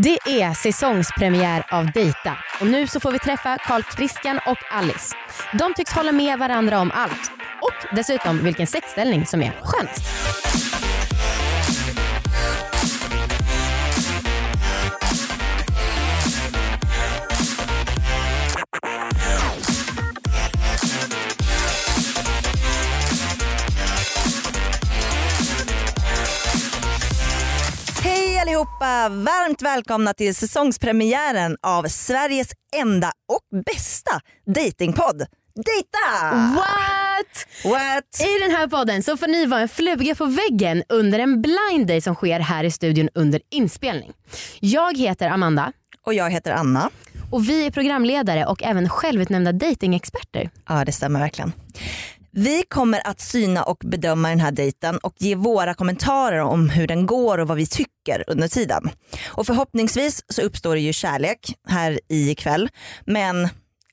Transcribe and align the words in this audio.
Det 0.00 0.42
är 0.42 0.54
säsongspremiär 0.54 1.64
av 1.70 1.92
Dejta 1.92 2.36
och 2.60 2.66
nu 2.66 2.86
så 2.86 3.00
får 3.00 3.12
vi 3.12 3.18
träffa 3.18 3.58
Carl 3.58 3.82
Christian 3.96 4.40
och 4.46 4.58
Alice. 4.70 5.16
De 5.58 5.74
tycks 5.74 5.92
hålla 5.92 6.12
med 6.12 6.38
varandra 6.38 6.80
om 6.80 6.90
allt 6.94 7.30
och 7.60 7.96
dessutom 7.96 8.44
vilken 8.44 8.66
sexställning 8.66 9.26
som 9.26 9.42
är 9.42 9.52
skönast. 9.62 10.67
Allihopa! 28.58 29.08
Varmt 29.08 29.62
välkomna 29.62 30.14
till 30.14 30.34
säsongspremiären 30.34 31.56
av 31.62 31.84
Sveriges 31.88 32.48
enda 32.76 33.12
och 33.28 33.62
bästa 33.64 34.20
datingpodd. 34.54 35.26
Dejta! 35.54 36.36
What? 36.54 37.46
What? 37.64 38.20
I 38.20 38.42
den 38.42 38.50
här 38.50 38.66
podden 38.66 39.02
så 39.02 39.16
får 39.16 39.26
ni 39.26 39.46
vara 39.46 39.60
en 39.60 39.68
fluga 39.68 40.14
på 40.14 40.24
väggen 40.26 40.82
under 40.88 41.18
en 41.18 41.42
blind 41.42 41.86
date 41.86 42.00
som 42.00 42.14
sker 42.14 42.40
här 42.40 42.64
i 42.64 42.70
studion 42.70 43.08
under 43.14 43.40
inspelning. 43.50 44.12
Jag 44.60 44.98
heter 44.98 45.28
Amanda 45.28 45.72
Och 46.06 46.14
jag 46.14 46.30
heter 46.30 46.52
Anna. 46.52 46.90
och 47.30 47.48
vi 47.48 47.66
är 47.66 47.70
programledare 47.70 48.46
och 48.46 48.62
även 48.62 48.88
självutnämnda 48.88 49.52
datingexperter. 49.52 50.50
Ja 50.68 50.84
det 50.84 50.92
stämmer 50.92 51.20
verkligen. 51.20 51.52
Vi 52.30 52.64
kommer 52.68 53.06
att 53.06 53.20
syna 53.20 53.62
och 53.62 53.78
bedöma 53.84 54.28
den 54.28 54.40
här 54.40 54.52
dejten 54.52 54.98
och 54.98 55.14
ge 55.18 55.34
våra 55.34 55.74
kommentarer 55.74 56.40
om 56.40 56.68
hur 56.68 56.86
den 56.86 57.06
går 57.06 57.38
och 57.38 57.48
vad 57.48 57.56
vi 57.56 57.66
tycker 57.66 58.24
under 58.26 58.48
tiden. 58.48 58.90
Och 59.26 59.46
förhoppningsvis 59.46 60.24
så 60.28 60.42
uppstår 60.42 60.74
det 60.74 60.80
ju 60.80 60.92
kärlek 60.92 61.54
här 61.68 62.00
ikväll. 62.08 62.68
Men 63.04 63.48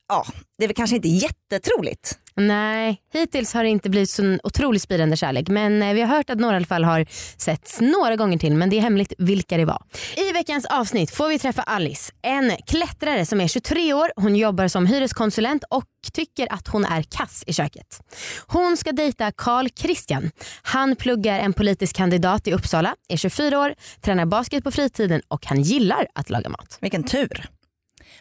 ja, 0.07 0.25
det 0.57 0.63
är 0.63 0.67
väl 0.67 0.75
kanske 0.75 0.95
inte 0.95 1.07
jättetroligt. 1.07 2.19
Nej, 2.35 3.01
hittills 3.13 3.53
har 3.53 3.63
det 3.63 3.69
inte 3.69 3.89
blivit 3.89 4.09
så 4.09 4.37
otroligt 4.43 4.81
spirande 4.81 5.17
kärlek 5.17 5.47
men 5.47 5.81
eh, 5.81 5.93
vi 5.93 6.01
har 6.01 6.07
hört 6.07 6.29
att 6.29 6.39
några 6.39 6.53
i 6.53 6.57
alla 6.57 6.65
fall 6.65 6.83
har 6.83 7.05
setts 7.37 7.81
några 7.81 8.15
gånger 8.15 8.37
till 8.37 8.53
men 8.55 8.69
det 8.69 8.77
är 8.77 8.81
hemligt 8.81 9.13
vilka 9.17 9.57
det 9.57 9.65
var. 9.65 9.81
I 10.17 10.31
veckans 10.31 10.65
avsnitt 10.65 11.11
får 11.11 11.27
vi 11.27 11.39
träffa 11.39 11.61
Alice, 11.61 12.13
en 12.21 12.51
klättrare 12.67 13.25
som 13.25 13.41
är 13.41 13.47
23 13.47 13.93
år. 13.93 14.11
Hon 14.15 14.35
jobbar 14.35 14.67
som 14.67 14.85
hyreskonsulent 14.85 15.63
och 15.69 15.85
tycker 16.13 16.53
att 16.53 16.67
hon 16.67 16.85
är 16.85 17.01
kass 17.03 17.43
i 17.47 17.53
köket. 17.53 18.01
Hon 18.47 18.77
ska 18.77 18.91
dejta 18.91 19.31
Carl 19.31 19.69
Christian. 19.75 20.31
Han 20.61 20.95
pluggar 20.95 21.39
en 21.39 21.53
politisk 21.53 21.95
kandidat 21.95 22.47
i 22.47 22.53
Uppsala, 22.53 22.95
är 23.09 23.17
24 23.17 23.59
år, 23.59 23.75
tränar 24.01 24.25
basket 24.25 24.63
på 24.63 24.71
fritiden 24.71 25.21
och 25.27 25.45
han 25.45 25.61
gillar 25.61 26.07
att 26.13 26.29
laga 26.29 26.49
mat. 26.49 26.77
Vilken 26.81 27.03
tur. 27.03 27.49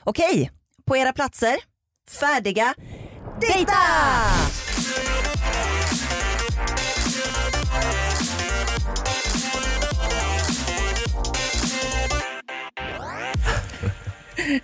Okej, 0.00 0.50
på 0.86 0.96
era 0.96 1.12
platser, 1.12 1.56
färdiga, 2.08 2.74
dejta! 3.40 3.78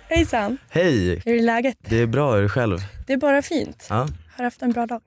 Hejsan, 0.09 0.57
Hej! 0.69 1.21
hur 1.25 1.35
är 1.37 1.41
läget? 1.41 1.77
Det 1.81 1.95
är 2.01 2.07
bra, 2.07 2.37
är 2.37 2.41
du 2.41 2.49
själv? 2.49 2.77
Det 3.07 3.13
är 3.13 3.17
bara 3.17 3.41
fint. 3.41 3.85
Ja. 3.89 4.07
Har 4.37 4.43
haft 4.43 4.61
en 4.61 4.71
bra 4.71 4.85
dag. 4.85 5.01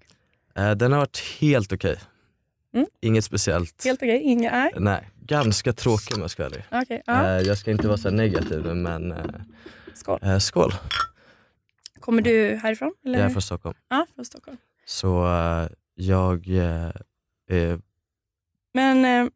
Eh, 0.57 0.71
Den 0.71 0.93
har 0.93 0.99
varit 0.99 1.23
helt 1.41 1.73
okej. 1.73 1.97
Mm. 2.75 2.87
Inget 3.01 3.25
speciellt. 3.25 3.85
Helt 3.85 3.99
okej, 4.03 4.21
inga 4.23 4.51
är? 4.51 4.73
Nej, 4.81 5.11
ganska 5.21 5.73
tråkig 5.73 6.15
om 6.17 6.21
jag 6.21 6.31
ska 6.31 6.43
vara 6.43 6.53
ärlig. 6.53 6.65
Okej, 6.73 7.03
ja. 7.07 7.25
Eh, 7.37 7.41
Jag 7.43 7.59
ska 7.59 7.71
inte 7.71 7.87
vara 7.89 7.99
så 7.99 8.09
här 8.09 8.17
negativ 8.17 8.65
men 8.65 9.13
eh, 9.13 9.19
skål. 9.95 10.19
eh, 10.23 10.39
skål. 10.39 10.75
Kommer 12.05 12.23
du 12.23 12.59
härifrån? 12.63 12.95
Eller? 13.05 13.19
Jag 13.19 13.27
är 13.27 13.31
från 13.31 13.43
Stockholm. 13.43 13.77
Ja, 13.89 14.07
från 14.15 14.25
Stockholm. 14.25 14.57
Så 14.87 15.27
eh, 15.27 15.69
jag 15.95 16.49
eh, 16.49 17.79
Men 18.75 19.05
eh, 19.05 19.31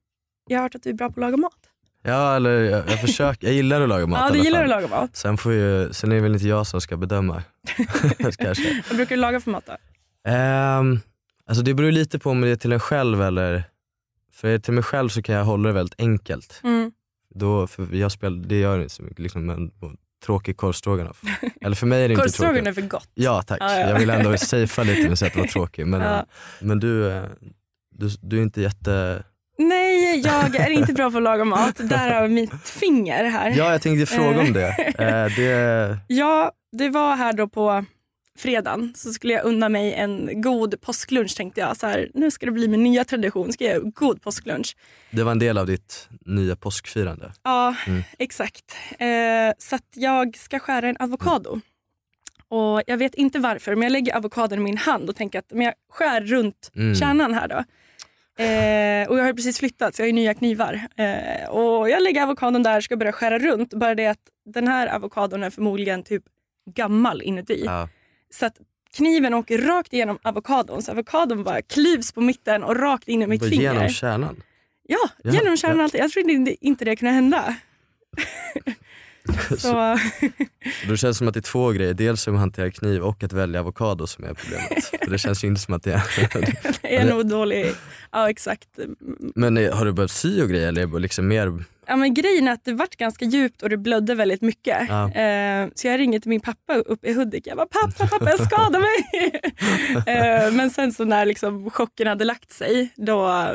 jag 0.48 0.58
har 0.58 0.62
hört 0.62 0.74
att 0.74 0.82
du 0.82 0.90
är 0.90 0.94
bra 0.94 1.08
på 1.08 1.12
att 1.12 1.20
laga 1.20 1.36
mat. 1.36 1.58
Ja 2.02 2.36
eller 2.36 2.50
jag, 2.50 2.90
jag 2.90 3.00
försöker, 3.00 3.46
jag 3.46 3.56
gillar 3.56 3.80
att 3.80 3.88
laga 3.88 4.06
mat 4.06 4.18
i 4.18 4.20
ja, 4.20 4.24
alla 4.24 4.32
du 4.32 4.44
gillar 4.44 4.58
fall. 4.58 4.72
att 4.72 4.82
laga 4.82 5.00
mat. 5.00 5.16
Sen, 5.16 5.38
får 5.38 5.52
ju, 5.52 5.92
sen 5.92 6.12
är 6.12 6.16
det 6.16 6.22
väl 6.22 6.34
inte 6.34 6.48
jag 6.48 6.66
som 6.66 6.80
ska 6.80 6.96
bedöma. 6.96 7.42
Kanske. 8.38 8.82
Vad 8.88 8.96
brukar 8.96 9.16
du 9.16 9.20
laga 9.20 9.40
för 9.40 9.50
mat 9.50 9.66
då? 9.66 9.72
Um, 10.30 11.00
alltså 11.46 11.64
det 11.64 11.74
beror 11.74 11.92
lite 11.92 12.18
på 12.18 12.30
om 12.30 12.40
det 12.40 12.48
är 12.48 12.56
till 12.56 12.72
en 12.72 12.80
själv 12.80 13.22
eller, 13.22 13.64
för 14.32 14.58
till 14.58 14.72
mig 14.72 14.84
själv 14.84 15.08
så 15.08 15.22
kan 15.22 15.34
jag 15.34 15.44
hålla 15.44 15.68
det 15.68 15.74
väldigt 15.74 16.00
enkelt. 16.00 16.60
Mm. 16.64 16.92
Då, 17.34 17.66
för 17.66 17.94
jag 17.94 18.12
spel, 18.12 18.48
det 18.48 18.58
gör 18.58 18.78
inte 18.78 18.94
så 18.94 19.02
mycket, 19.02 19.18
liksom 19.18 19.50
en 19.50 19.70
tråkig 20.26 20.56
korvstroganoff. 20.56 21.20
Eller 21.60 21.76
för 21.76 21.86
mig 21.86 22.04
är 22.04 22.08
det 22.08 22.14
inte 22.14 22.28
tråkigt. 22.28 22.66
Är 22.78 22.82
gott. 22.88 23.10
Ja 23.14 23.42
tack, 23.42 23.58
Ja, 23.60 23.80
ja. 23.80 23.88
jag 23.88 23.98
vill 23.98 24.10
ändå 24.10 24.36
safea 24.38 24.84
lite 24.84 25.02
med 25.02 25.12
att 25.12 25.18
säga 25.18 25.26
att 25.26 25.34
det 25.34 25.40
var 25.40 25.46
tråkig. 25.46 25.86
Men, 25.86 26.00
Ja. 26.10 26.16
eh, 26.18 26.22
men 26.60 26.80
du, 26.80 27.10
eh, 27.12 27.22
du, 27.94 28.08
du 28.22 28.38
är 28.38 28.42
inte 28.42 28.60
jätte... 28.60 29.22
Nej, 29.58 30.20
jag 30.20 30.56
är 30.56 30.70
inte 30.70 30.92
bra 30.92 31.10
på 31.10 31.16
att 31.16 31.22
laga 31.22 31.44
mat. 31.44 31.76
Därav 31.82 32.30
mitt 32.30 32.68
finger 32.68 33.24
här. 33.24 33.50
Ja 33.56 33.72
jag 33.72 33.82
tänkte 33.82 34.06
fråga 34.16 34.40
om 34.40 34.52
det. 34.52 34.68
Eh, 34.98 35.36
det 35.36 35.98
Ja, 36.06 36.52
det 36.78 36.88
var 36.88 37.16
här 37.16 37.32
då 37.32 37.48
på 37.48 37.84
fredagen 38.38 38.92
så 38.96 39.12
skulle 39.12 39.32
jag 39.32 39.44
unna 39.44 39.68
mig 39.68 39.94
en 39.94 40.42
god 40.42 40.80
påsklunch 40.80 41.36
tänkte 41.36 41.60
jag. 41.60 41.76
Så 41.76 41.86
här, 41.86 42.10
nu 42.14 42.30
ska 42.30 42.46
det 42.46 42.52
bli 42.52 42.68
min 42.68 42.82
nya 42.82 43.04
tradition, 43.04 43.52
ska 43.52 43.64
jag 43.64 43.74
göra 43.74 43.90
god 43.94 44.22
påsklunch. 44.22 44.76
det 45.10 45.22
var 45.22 45.32
en 45.32 45.38
del 45.38 45.58
av 45.58 45.66
ditt 45.66 46.08
nya 46.26 46.56
påskfirande. 46.56 47.32
Ja, 47.42 47.74
Mm. 47.86 48.02
exakt. 48.18 48.76
Eh, 48.98 49.08
så 49.58 49.76
att 49.76 49.86
jag 49.94 50.36
ska 50.36 50.58
skära 50.58 50.88
en 50.88 50.96
avokado. 50.96 51.60
Och 52.50 52.82
Jag 52.86 52.96
vet 52.96 53.14
inte 53.14 53.38
varför, 53.38 53.74
men 53.74 53.82
jag 53.82 53.92
lägger 53.92 54.16
avokadon 54.16 54.58
i 54.58 54.62
min 54.62 54.76
hand 54.76 55.08
och 55.10 55.16
tänker 55.16 55.38
att 55.38 55.50
men 55.52 55.62
jag 55.66 55.74
skär 55.92 56.20
runt 56.20 56.70
Mm. 56.76 56.94
kärnan 56.94 57.34
här 57.34 57.48
då. 57.48 57.64
Eh, 58.44 59.08
och 59.08 59.18
jag 59.18 59.24
har 59.24 59.32
precis 59.32 59.58
flyttat 59.58 59.94
så 59.94 60.02
jag 60.02 60.06
har 60.06 60.12
nya 60.12 60.34
knivar. 60.34 60.80
Eh, 60.96 61.48
och 61.50 61.90
Jag 61.90 62.02
lägger 62.02 62.22
avokadon 62.22 62.62
där 62.62 62.76
och 62.76 62.84
ska 62.84 62.96
börja 62.96 63.12
skära 63.12 63.38
runt. 63.38 63.74
Bara 63.74 63.94
det 63.94 64.06
att 64.06 64.18
den 64.54 64.68
här 64.68 64.86
avokadon 64.86 65.42
är 65.42 65.50
förmodligen 65.50 66.02
typ 66.02 66.22
gammal 66.74 67.22
inuti. 67.22 67.62
Ja. 67.66 67.88
Så 68.30 68.46
att 68.46 68.56
kniven 68.96 69.34
åker 69.34 69.58
rakt 69.58 69.92
igenom 69.92 70.18
avokadon. 70.22 70.82
Så 70.82 70.92
avokadon 70.92 71.44
bara 71.44 71.62
klyvs 71.62 72.12
på 72.12 72.20
mitten 72.20 72.62
och 72.64 72.76
rakt 72.76 73.08
in 73.08 73.22
i 73.22 73.26
mitt 73.26 73.48
finger. 73.48 73.72
Genom 73.74 73.88
kärnan. 73.88 74.42
Ja, 74.88 74.98
Ja, 75.22 75.32
genom 75.32 75.56
kärnan 75.56 75.78
ja. 75.78 75.84
alltid. 75.84 76.00
Jag 76.00 76.10
trodde 76.10 76.32
inte- 76.32 76.66
inte 76.66 76.84
det 76.84 76.96
kunde 76.96 77.12
hända. 77.12 77.56
Så, 79.58 79.98
Då 80.88 80.96
känns 80.96 81.02
det 81.02 81.14
som 81.14 81.28
att 81.28 81.34
det 81.34 81.40
är 81.40 81.42
två 81.42 81.70
grejer, 81.70 81.94
dels 81.94 82.26
hur 82.26 82.32
man 82.32 82.40
hanterar 82.40 82.70
kniv 82.70 83.02
och 83.02 83.22
att 83.24 83.32
välja 83.32 83.60
avokado 83.60 84.06
som 84.06 84.24
är 84.24 84.34
problemet. 84.34 84.84
För 85.04 85.10
det 85.10 85.18
känns 85.18 85.44
ju 85.44 85.48
inte 85.48 85.60
som 85.60 85.74
att 85.74 85.82
det 85.82 85.92
är... 85.92 86.02
det 86.82 86.96
är 86.96 87.04
nog 87.04 87.26
dålig. 87.28 87.72
Ja 88.12 88.30
exakt. 88.30 88.68
Men 89.34 89.56
eh, 89.58 89.74
har 89.76 89.84
du 89.84 89.92
börjat 89.92 90.10
sy 90.10 90.42
och 90.42 90.48
grejer 90.48 90.68
eller 90.68 90.82
är 90.82 90.86
det 90.86 90.98
liksom 90.98 91.28
mer... 91.28 91.64
Ja, 91.88 91.96
men 91.96 92.14
grejen 92.14 92.48
är 92.48 92.52
att 92.52 92.64
det 92.64 92.72
vart 92.72 92.96
ganska 92.96 93.24
djupt 93.24 93.62
och 93.62 93.68
det 93.70 93.76
blödde 93.76 94.14
väldigt 94.14 94.40
mycket. 94.42 94.78
Ja. 94.88 95.10
Eh, 95.12 95.68
så 95.74 95.86
jag 95.86 95.98
ringer 96.00 96.20
till 96.20 96.28
min 96.28 96.40
pappa 96.40 96.74
uppe 96.74 97.08
i 97.08 97.12
Hudik. 97.12 97.46
Jag 97.46 97.56
bara 97.56 97.66
pappa, 97.66 98.06
pappa 98.06 98.30
jag 98.30 98.46
skadar 98.46 98.80
mig. 98.80 99.40
eh, 100.46 100.52
men 100.52 100.70
sen 100.70 100.92
så 100.92 101.04
när 101.04 101.26
liksom 101.26 101.70
chocken 101.70 102.06
hade 102.06 102.24
lagt 102.24 102.52
sig 102.52 102.88
då 102.96 103.46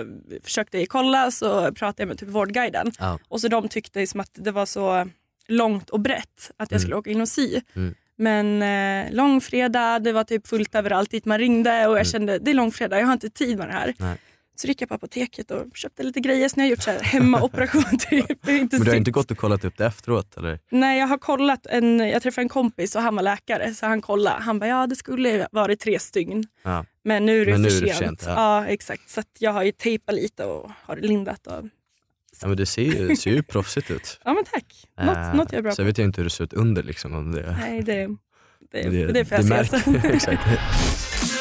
försökte 0.44 0.80
jag 0.80 0.90
kolla 0.90 1.32
så 1.32 1.72
pratade 1.72 2.02
jag 2.02 2.08
med 2.08 2.18
typ 2.18 2.30
Vårdguiden. 2.30 2.92
Ja. 3.00 3.20
Och 3.28 3.42
så 3.42 3.48
de 3.48 3.68
tyckte 3.68 4.08
som 4.08 4.20
att 4.20 4.32
det 4.34 4.52
var 4.52 4.66
så 4.66 5.08
långt 5.48 5.90
och 5.90 6.00
brett 6.00 6.52
att 6.58 6.72
jag 6.72 6.78
Mm. 6.78 6.80
skulle 6.80 6.96
åka 6.96 7.10
in 7.12 7.22
och 7.22 7.30
sy. 7.30 7.62
Mm. 7.76 7.96
Men 8.16 8.62
eh, 8.62 9.14
långfredag, 9.16 10.04
det 10.04 10.12
var 10.12 10.24
typ 10.24 10.48
fullt 10.48 10.76
överallt 10.76 11.12
dit 11.12 11.26
man 11.26 11.38
ringde 11.40 11.88
och 11.88 12.00
jag 12.00 12.08
kände 12.08 12.40
det 12.40 12.52
är 12.52 12.56
långfredag, 12.56 13.00
jag 13.00 13.06
har 13.06 13.14
inte 13.14 13.30
tid 13.30 13.58
med 13.58 13.68
det 13.68 13.74
här. 13.74 13.94
Nej. 13.98 14.18
Så 14.56 14.68
gick 14.68 14.82
jag 14.82 14.90
på 14.90 14.96
apoteket 14.96 15.52
och 15.52 15.66
köpte 15.78 16.04
lite 16.04 16.20
grejer. 16.20 16.50
Så 16.50 16.54
nu 16.58 16.64
har 16.64 16.66
jag 16.68 16.72
gjort 16.72 16.84
så 16.84 16.92
här 16.92 17.00
hemmaoperation. 17.00 17.84
typ. 18.10 18.26
Jag 18.46 18.58
inte 18.58 18.76
Men 18.78 18.86
du 18.86 18.92
har 18.92 18.98
inte 18.98 19.12
gått 19.12 19.32
och 19.32 19.38
kollat 19.38 19.66
upp 19.66 19.78
det 19.78 19.86
efteråt 19.86 20.38
eller? 20.38 20.60
Nej 20.72 21.00
jag 21.00 21.08
har 21.08 21.18
kollat, 21.18 21.66
en, 21.66 22.00
jag 22.00 22.22
träffade 22.24 22.46
en 22.46 22.50
kompis 22.50 22.96
och 22.96 23.02
han 23.02 23.16
var 23.16 23.24
läkare 23.24 23.74
så 23.74 23.86
han 23.86 24.02
kollade. 24.02 24.42
Han 24.42 24.60
bara 24.60 24.68
ja 24.68 24.88
det 24.88 24.96
skulle 24.96 25.48
varit 25.52 25.80
tre 25.80 26.00
stygn. 26.00 26.44
Ja. 26.64 26.86
Men 27.04 27.26
nu 27.26 27.42
är 27.42 27.46
det, 27.46 27.52
Men 27.52 27.64
för, 27.70 27.78
är 27.78 27.82
det 27.82 27.88
sent. 27.94 27.98
sent, 28.00 28.24
ja. 28.26 28.34
ja. 28.62 28.68
exakt. 28.68 29.10
Så 29.10 29.22
jag 29.40 29.52
har 29.52 29.64
ju 29.64 29.72
tejpat 29.72 30.16
lite 30.16 30.46
och 30.46 30.72
har 30.86 30.96
lindat. 30.98 31.48
Och... 31.48 31.66
Ja 32.42 32.48
men 32.48 32.58
det 32.58 32.66
ser 32.66 32.82
ju, 32.82 33.16
ser 33.16 33.32
ju 33.32 33.44
proffsigt 33.44 33.92
ut. 33.92 34.20
Ja 34.26 34.34
men 34.34 34.44
tack. 34.44 34.66
Något, 35.06 35.18
Eh, 35.18 35.36
något 35.36 35.52
jag 35.52 35.60
är 35.60 35.64
bra 35.64 35.72
Så 35.72 35.76
på. 35.76 35.82
jag 35.82 35.86
vet 35.86 36.00
ju 36.00 36.04
inte 36.04 36.22
hur 36.22 36.24
det 36.26 36.30
ser 36.30 36.44
ut 36.44 36.54
under 36.54 36.84
liksom. 36.84 37.14
Om 37.14 37.32
det, 37.32 37.58
Nej 37.60 37.82
det, 37.82 38.08
det, 38.72 39.08
det, 39.08 39.26
får 39.26 39.38
jag 39.38 39.66
se 39.68 39.80
sen. 39.80 39.96
Exakt. 39.96 40.42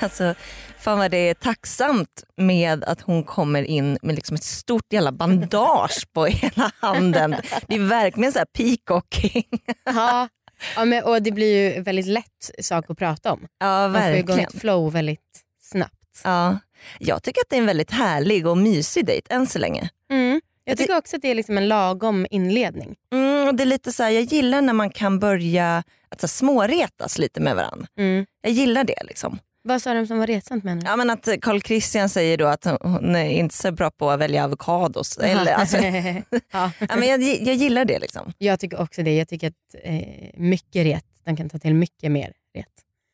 Alltså, 0.02 0.34
fan 0.78 0.98
vad 0.98 1.10
det 1.10 1.16
är 1.28 1.34
tacksamt 1.34 2.24
med 2.36 2.84
att 2.84 3.00
hon 3.00 3.24
kommer 3.24 3.62
in 3.62 3.98
med 4.02 4.14
liksom 4.14 4.34
ett 4.34 4.44
stort 4.44 4.92
jävla 4.92 5.12
bandage 5.12 6.06
på 6.12 6.28
ena 6.42 6.72
handen. 6.80 7.36
Det 7.66 7.74
är 7.74 7.88
verkligen 7.88 8.32
så 8.32 8.38
här 8.38 8.46
peacocking. 8.46 9.44
Ja. 9.84 10.28
Ja, 10.76 10.84
men, 10.84 11.04
och 11.04 11.22
det 11.22 11.32
blir 11.32 11.74
ju 11.74 11.82
väldigt 11.82 12.06
lätt 12.06 12.50
sak 12.60 12.84
att 12.90 12.98
prata 12.98 13.32
om. 13.32 13.46
Ja 13.60 13.88
Man 13.88 14.02
får 14.02 14.10
igång 14.10 14.26
verkligen. 14.36 14.48
ett 14.54 14.60
flow 14.60 14.92
väldigt 14.92 15.20
snabbt. 15.62 16.20
Ja. 16.24 16.58
Jag 16.98 17.22
tycker 17.22 17.40
att 17.40 17.46
det 17.50 17.56
är 17.56 17.60
en 17.60 17.66
väldigt 17.66 17.90
härlig 17.90 18.46
och 18.46 18.58
mysig 18.58 19.06
dejt 19.06 19.34
än 19.34 19.46
så 19.46 19.58
länge. 19.58 19.90
Mm. 20.10 20.40
Jag 20.64 20.78
tycker 20.78 20.96
också 20.96 21.16
att 21.16 21.22
det 21.22 21.28
är 21.28 21.34
liksom 21.34 21.58
en 21.58 21.68
lagom 21.68 22.26
inledning. 22.30 22.96
Mm, 23.12 23.48
och 23.48 23.54
det 23.54 23.62
är 23.62 23.66
lite 23.66 23.92
så 23.92 24.02
här, 24.02 24.10
jag 24.10 24.22
gillar 24.22 24.62
när 24.62 24.72
man 24.72 24.90
kan 24.90 25.18
börja 25.18 25.82
att 26.08 26.20
så 26.20 26.28
småretas 26.28 27.18
lite 27.18 27.40
med 27.40 27.56
varandra. 27.56 27.86
Mm. 27.98 28.26
Jag 28.42 28.52
gillar 28.52 28.84
det. 28.84 29.02
liksom. 29.04 29.38
Vad 29.62 29.82
sa 29.82 29.94
de 29.94 30.06
som 30.06 30.18
var 30.18 30.26
retsamt 30.26 30.64
menar 30.64 30.82
du? 30.82 30.88
Ja, 30.88 30.96
men 30.96 31.10
att 31.10 31.28
Carl 31.42 31.60
Christian 31.60 32.08
säger 32.08 32.36
då 32.36 32.46
att 32.46 32.64
hon 32.80 33.16
är 33.16 33.30
inte 33.30 33.54
så 33.54 33.72
bra 33.72 33.90
på 33.90 34.10
att 34.10 34.20
välja 34.20 34.44
avokados. 34.44 35.18
Eller, 35.18 35.52
alltså, 35.52 35.76
ja. 36.52 36.70
ja, 36.78 36.96
men 36.96 37.08
jag, 37.08 37.22
jag 37.22 37.54
gillar 37.54 37.84
det. 37.84 37.98
liksom. 37.98 38.32
Jag 38.38 38.60
tycker 38.60 38.80
också 38.80 39.02
det. 39.02 39.16
Jag 39.16 39.28
tycker 39.28 39.48
att 39.48 39.74
eh, 39.84 40.02
mycket 40.34 40.86
ret, 40.86 41.04
de 41.24 41.36
kan 41.36 41.48
ta 41.50 41.58
till 41.58 41.74
mycket 41.74 42.12
mer 42.12 42.32
ret. 42.54 42.66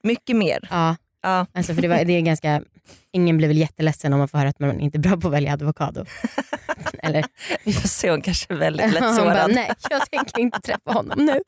Mycket 0.03 0.37
mer. 0.37 0.69
Ja. 0.71 0.97
Ja. 1.23 1.47
Alltså 1.55 1.75
för 1.75 1.83
det, 1.83 1.89
var, 1.89 2.05
det 2.05 2.13
är 2.13 2.21
ganska, 2.21 2.63
ingen 3.13 3.37
blir 3.37 3.49
väl 3.49 3.57
jätteledsen 3.59 4.13
om 4.13 4.19
man 4.19 4.29
får 4.29 4.39
höra 4.39 4.49
att 4.49 4.59
man 4.61 4.81
inte 4.81 4.99
är 4.99 5.01
bra 5.01 5.17
på 5.17 5.29
att 5.29 5.35
välja 5.35 5.53
avokado. 5.53 6.05
Eller? 7.03 7.25
Vi 7.65 7.73
får 7.73 7.89
se, 7.89 8.11
hon 8.11 8.21
kanske 8.21 8.55
är 8.55 8.57
väldigt 8.59 8.93
lätt 8.93 9.05
Hon 9.05 9.17
bara, 9.17 9.35
sårad. 9.35 9.55
nej 9.55 9.73
jag 9.91 10.11
tänker 10.11 10.39
inte 10.41 10.61
träffa 10.61 10.93
honom 10.93 11.25
nu. 11.27 11.41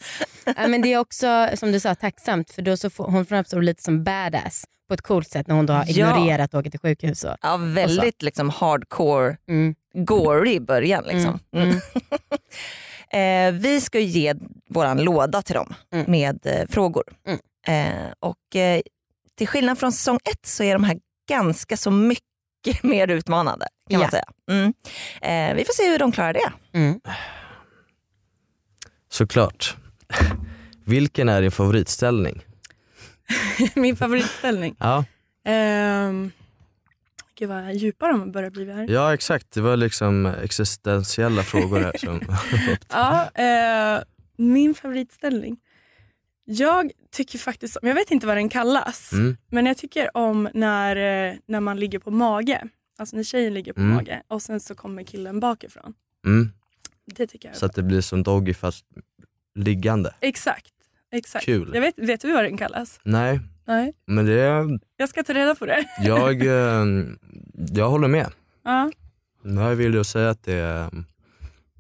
men 0.57 0.83
det 0.83 0.93
är 0.93 0.99
också 0.99 1.49
som 1.55 1.73
du 1.73 1.81
sa 1.81 1.95
tacksamt 1.95 2.51
för 2.51 2.63
då 2.63 2.77
så 2.77 2.91
får, 2.91 3.05
hon 3.11 3.27
framstår 3.27 3.63
lite 3.63 3.83
som 3.83 4.05
badass 4.05 4.65
på 4.89 4.95
ett 4.95 5.03
coolt 5.03 5.29
sätt 5.31 5.47
när 5.47 5.55
hon 5.55 5.67
då 5.67 5.73
har 5.73 5.91
ignorerat 5.91 6.55
att 6.55 6.61
åka 6.61 6.71
till 6.71 6.81
sjukhus. 6.81 7.25
Och, 7.25 7.37
Ja, 7.43 7.57
väldigt 7.57 8.23
liksom 8.23 8.51
hardcore, 8.51 9.37
mm, 9.49 9.75
gory 9.95 10.55
i 10.55 10.61
början. 10.61 11.05
Liksom. 11.05 11.39
mm, 11.57 11.69
mm. 11.69 11.81
Eh, 13.11 13.53
vi 13.53 13.81
ska 13.81 13.99
ge 13.99 14.35
våran 14.71 14.99
låda 15.03 15.43
till 15.43 15.55
dem 15.55 15.75
Mm. 15.93 16.11
med 16.11 16.47
eh, 16.47 16.67
frågor. 16.69 17.05
Mm. 17.27 17.39
Eh, 17.97 18.13
och 18.21 18.57
eh, 18.57 18.81
till 19.39 19.49
skillnad 19.49 19.79
från 19.79 19.93
säsong 19.93 20.19
ett 20.25 20.47
så 20.47 20.63
är 20.63 20.73
de 20.73 20.85
här 20.85 20.99
ganska 21.29 21.77
så 21.77 21.91
mycket 21.91 22.23
mer 22.83 23.09
utmanande. 23.11 23.67
kan 23.91 23.99
man 23.99 24.05
Ja. 24.05 24.11
säga. 24.11 24.25
Mm. 24.51 24.73
Eh, 25.23 25.57
vi 25.57 25.65
får 25.65 25.73
se 25.73 25.91
hur 25.91 25.99
de 25.99 26.13
klarar 26.13 26.33
det. 26.33 26.53
Mm. 26.79 27.01
Såklart. 29.11 29.77
Vilken 30.85 31.29
är 31.29 31.43
din 31.43 31.51
favoritställning? 31.51 32.41
Min 33.75 33.97
favoritställning. 33.97 34.77
Ja, 34.79 35.05
Ehm, 35.45 36.31
gud 37.39 37.49
vad 37.49 37.75
djupa 37.75 38.09
de 38.09 38.33
börjar 38.33 38.51
bli 38.51 38.73
här. 38.73 38.87
ja 38.91 39.15
exakt, 39.15 39.51
det 39.53 39.61
var 39.61 39.77
liksom 39.77 40.27
existentiella 40.27 41.43
frågor 41.43 41.81
här 41.81 41.93
som 41.99 42.21
Ja, 42.89 43.31
eh, 43.35 44.03
min 44.37 44.75
favoritställning. 44.75 45.57
Jag 46.51 46.91
tycker 47.11 47.39
faktiskt 47.39 47.77
om, 47.77 47.89
jag 47.89 47.95
vet 47.95 48.11
inte 48.11 48.27
vad 48.27 48.37
den 48.37 48.49
kallas, 48.49 49.13
mm, 49.13 49.37
men 49.49 49.67
jag 49.67 49.77
tycker 49.77 50.17
om 50.17 50.49
när, 50.55 50.97
eh, 51.31 51.35
när 51.47 51.61
man 51.61 51.81
ligger 51.81 51.99
på 51.99 52.11
mage. 52.11 52.69
Alltså 52.99 53.17
när 53.17 53.23
tjejen 53.23 53.55
ligger 53.55 53.73
på 53.73 53.81
Mm. 53.81 53.95
mage 53.95 54.23
och 54.29 54.43
sen 54.43 54.61
så 54.61 54.75
kommer 54.75 55.03
killen 55.03 55.41
bakifrån. 55.41 55.95
mm, 56.27 56.51
Det 57.07 57.27
tycker 57.27 57.49
jag 57.49 57.57
så 57.57 57.67
att 57.67 57.75
det 57.75 57.83
blir 57.83 58.01
som 58.01 58.23
doggy 58.23 58.55
fast 58.55 58.85
liggande. 59.55 60.15
Exakt. 60.21 60.73
exakt. 61.13 61.45
Kul. 61.45 61.71
Jag 61.75 61.81
vet, 61.81 61.99
vet 61.99 62.21
du 62.21 62.33
vad 62.33 62.45
den 62.45 62.57
kallas? 62.59 63.01
Nej, 63.03 63.41
Nej. 63.65 63.93
men 64.07 64.27
det 64.27 64.41
är, 64.41 64.81
Jag 64.97 65.09
ska 65.09 65.23
ta 65.23 65.33
reda 65.35 65.55
på 65.55 65.67
det. 65.67 65.85
jag, 66.03 66.47
eh, 66.47 66.87
jag 67.75 67.91
håller 67.91 68.09
med. 68.09 68.33
Ja, 68.65 68.91
Jag 69.43 69.77
vill 69.77 69.95
ju 69.95 70.05
säga 70.05 70.31
att 70.31 70.45
det 70.45 70.53
är 70.55 70.91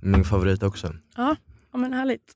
min 0.00 0.25
favorit 0.25 0.62
också. 0.62 0.94
ja 1.17 1.37
men 1.73 1.93
härligt. 1.93 2.32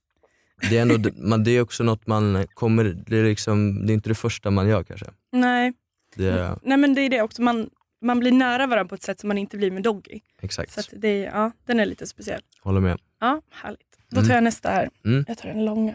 Det 0.71 0.79
är, 0.79 0.83
ändå, 0.83 1.11
man, 1.17 1.45
det 1.45 1.51
är 1.51 1.61
också 1.61 1.83
något 1.85 2.07
man 2.07 2.47
kommer, 2.55 2.85
det 2.85 3.17
är, 3.19 3.25
liksom, 3.25 3.87
det 3.87 3.93
är 3.93 3.95
inte 3.95 4.09
det 4.09 4.15
första 4.15 4.51
man 4.51 4.69
gör 4.69 4.85
kanske. 4.85 5.07
Nej. 5.33 5.73
Det 6.17 6.27
är, 6.29 6.59
Nej 6.63 6.77
men 6.77 6.95
det 6.95 7.01
är 7.01 7.11
det 7.11 7.23
också, 7.23 7.43
man, 7.43 7.71
man 8.03 8.21
blir 8.21 8.33
nära 8.33 8.67
varandra 8.67 8.89
på 8.89 8.95
ett 8.95 9.03
sätt 9.03 9.21
som 9.21 9.29
man 9.29 9.39
inte 9.39 9.57
blir 9.57 9.71
med 9.71 9.83
Doggy. 9.83 10.21
exakt, 10.43 10.73
Så 10.73 10.97
det, 10.97 11.19
ja, 11.19 11.51
den 11.67 11.81
är 11.81 11.87
lite 11.87 12.07
speciell. 12.07 12.43
håller 12.61 12.81
med. 12.81 13.01
Ja, 13.21 13.43
härligt. 13.51 13.99
Då 14.09 14.17
tar 14.17 14.23
Mm. 14.25 14.35
jag 14.35 14.45
nästa 14.45 14.71
här. 14.71 14.91
Mm. 15.05 15.25
Jag 15.29 15.39
tar 15.39 15.49
den 15.49 15.65
långa. 15.65 15.95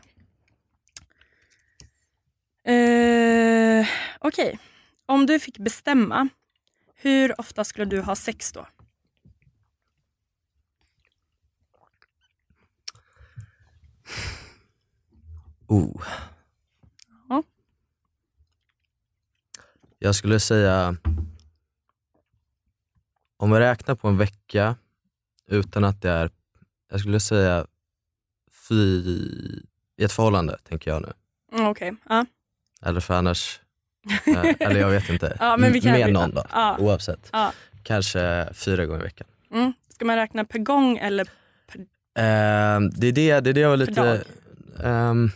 Eh, 2.63 3.88
Okej, 4.20 4.60
om 5.06 5.25
du 5.25 5.40
fick 5.40 5.58
bestämma, 5.58 6.30
hur 6.96 7.40
ofta 7.42 7.63
skulle 7.63 7.86
du 7.86 8.02
ha 8.02 8.16
sex 8.16 8.52
då? 8.52 8.66
Oh. 15.68 16.04
Ja. 17.30 17.44
Jag 20.00 20.16
skulle 20.16 20.40
säga, 20.40 20.96
om 23.38 23.52
vi 23.52 23.60
räknar 23.60 23.96
på 23.96 24.08
en 24.08 24.18
vecka 24.18 24.75
utan 25.48 25.84
att 25.84 26.02
det 26.02 26.10
är, 26.12 26.30
jag 26.92 27.00
skulle 27.00 27.19
säga 27.19 27.68
fy, 28.69 28.75
i 29.98 30.04
ett 30.04 30.12
förhållande 30.12 30.58
tänker 30.64 30.92
jag 30.92 31.02
nu. 31.02 31.14
Mm, 31.54 31.68
Okej, 31.68 31.96
ja. 32.10 32.25
Eller 32.81 33.00
för 33.00 33.13
annars, 33.13 33.60
eh, 34.28 34.56
eller 34.60 34.80
jag 34.80 34.90
vet 34.90 35.10
inte, 35.10 35.38
Ja, 35.40 35.58
men 35.58 35.74
vi 35.74 35.81
kan- 35.81 35.92
med 35.92 36.13
någon 36.13 36.31
då, 36.34 36.44
Ja. 36.52 36.78
oavsett. 36.80 37.30
Ja. 37.34 37.54
Kanske 37.84 38.50
fyra 38.54 38.86
gånger 38.86 39.00
i 39.02 39.04
veckan. 39.04 39.28
Mm. 39.52 39.74
Ska 39.90 40.06
man 40.06 40.16
räkna 40.16 40.46
per 40.46 40.60
gång 40.60 40.98
eller? 40.98 41.30
Ehm, 42.16 42.90
det, 42.90 43.08
är 43.08 43.12
det, 43.12 43.40
det 43.40 43.50
är 43.50 43.54
det 43.54 43.60
jag 43.60 43.70
var 43.78 43.78
Per 43.78 43.86
lite... 43.86 44.24
Um, 44.90 45.31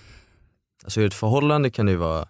alltså 0.83 1.01
i 1.01 1.05
ett 1.05 1.13
förhållande 1.13 1.69
kan 1.69 1.85
det 1.85 1.91
ju 1.91 1.97
vara, 1.97 2.27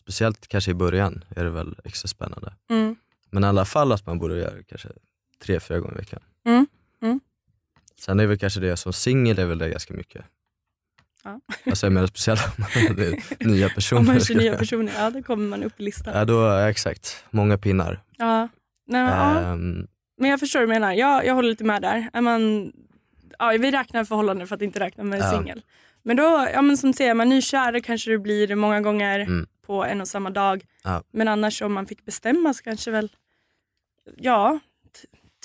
speciellt 0.00 0.48
kanske 0.48 0.70
i 0.70 0.74
början, 0.74 1.24
är 1.36 1.44
det 1.44 1.50
väl 1.50 1.76
extra 1.84 2.08
spännande. 2.08 2.52
Mm. 2.70 2.96
Men 3.30 3.44
i 3.44 3.46
alla 3.46 3.64
fall 3.64 3.92
att 3.92 4.06
man 4.06 4.18
borde 4.18 4.36
göra 4.38 4.54
det 4.54 4.64
kanske 4.64 4.88
tre, 5.42 5.60
fyra 5.60 5.80
gånger 5.80 5.94
i 5.94 5.98
veckan. 5.98 6.20
Mm, 6.46 6.66
mm. 7.02 7.20
Sen 8.00 8.20
är 8.20 8.26
väl 8.26 8.38
kanske 8.38 8.60
det 8.60 8.76
som 8.76 8.92
singel 8.92 9.38
är 9.38 9.46
väl 9.46 9.58
det 9.58 9.68
ganska 9.68 9.94
mycket. 9.94 10.24
Ja. 11.24 11.40
Alltså 11.66 11.86
jag 11.86 11.92
menar 11.92 12.06
speciellt 12.06 12.40
om 12.46 12.52
man 12.58 12.98
är 12.98 13.46
nya 13.46 13.68
personer. 13.68 14.00
Om 14.00 14.06
man 14.06 14.16
är 14.16 14.20
29 14.20 14.56
personer, 14.58 14.92
ja 14.96 15.10
då 15.10 15.22
kommer 15.22 15.48
man 15.48 15.62
upp 15.62 15.80
i 15.80 15.82
listan. 15.82 16.14
Ja, 16.16 16.24
då, 16.24 16.34
ja, 16.34 16.70
exakt, 16.70 17.24
många 17.30 17.58
pinnar. 17.58 18.02
Ja. 18.18 18.48
Nej, 18.86 19.02
men, 19.02 19.18
ja. 19.18 19.40
Ehm, 19.40 19.86
men 20.18 20.30
jag 20.30 20.40
förstår 20.40 20.60
vad 20.60 20.68
du 20.68 20.72
menar. 20.72 20.92
Jag, 20.92 21.26
jag 21.26 21.34
håller 21.34 21.48
lite 21.48 21.64
med 21.64 21.82
där. 21.82 22.10
Är 22.12 22.20
man, 22.20 22.72
ja, 23.38 23.48
vi 23.60 23.70
räknar 23.70 24.04
förhållande 24.04 24.46
för 24.46 24.54
att 24.54 24.62
inte 24.62 24.80
räkna 24.80 25.04
med 25.04 25.20
Ja. 25.20 25.30
singel. 25.30 25.62
Men 26.08 26.16
då, 26.16 26.48
ja, 26.54 26.62
men 26.62 26.76
som 26.76 26.92
säger, 26.92 27.14
man 27.14 27.28
nykär 27.28 27.80
kanske 27.80 28.10
det 28.10 28.18
blir 28.18 28.54
många 28.54 28.80
gånger 28.80 29.20
Mm. 29.20 29.46
på 29.66 29.84
en 29.84 30.00
och 30.00 30.08
samma 30.08 30.30
dag. 30.30 30.64
Ja. 30.84 31.02
Men 31.12 31.28
annars 31.28 31.62
om 31.62 31.72
man 31.72 31.86
fick 31.86 32.04
bestämma 32.04 32.54
så 32.54 32.62
kanske 32.62 32.90
väl, 32.90 33.10
ja, 34.16 34.58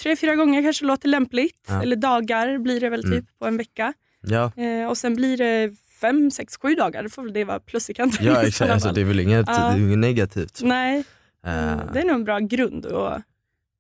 tre, 0.02 0.16
fyra 0.16 0.36
gånger 0.36 0.62
kanske 0.64 0.86
låter 0.86 1.10
lämpligt. 1.10 1.66
Ja. 1.68 1.82
Eller 1.82 1.96
dagar 1.96 2.58
blir 2.58 2.80
det 2.82 2.90
väl 2.90 3.02
typ 3.04 3.12
Mm. 3.12 3.26
på 3.40 3.46
en 3.46 3.58
vecka. 3.58 3.94
ja, 4.22 4.52
Eh, 4.56 4.88
och 4.88 4.98
sen 4.98 5.16
blir 5.16 5.38
det 5.38 5.76
fem, 6.02 6.32
sex, 6.32 6.58
sju 6.58 6.76
dagar. 6.76 7.04
Då 7.04 7.10
får 7.10 7.24
väl 7.24 7.34
det 7.34 7.44
vara 7.44 7.60
plus 7.60 7.90
i 7.90 7.94
kanten. 7.94 8.26
ja 8.26 8.44
exakt, 8.48 8.72
alltså, 8.72 8.92
det 8.92 9.02
är 9.02 9.06
väl 9.06 9.20
inget, 9.20 9.46
det 9.46 9.52
är 9.52 9.78
inget 9.78 9.98
negativt. 10.00 10.60
Nej, 10.64 11.04
mm, 11.46 11.80
det 11.94 12.00
är 12.00 12.06
nog 12.06 12.16
en 12.16 12.24
bra 12.24 12.40
grund 12.40 12.86
och 12.86 13.22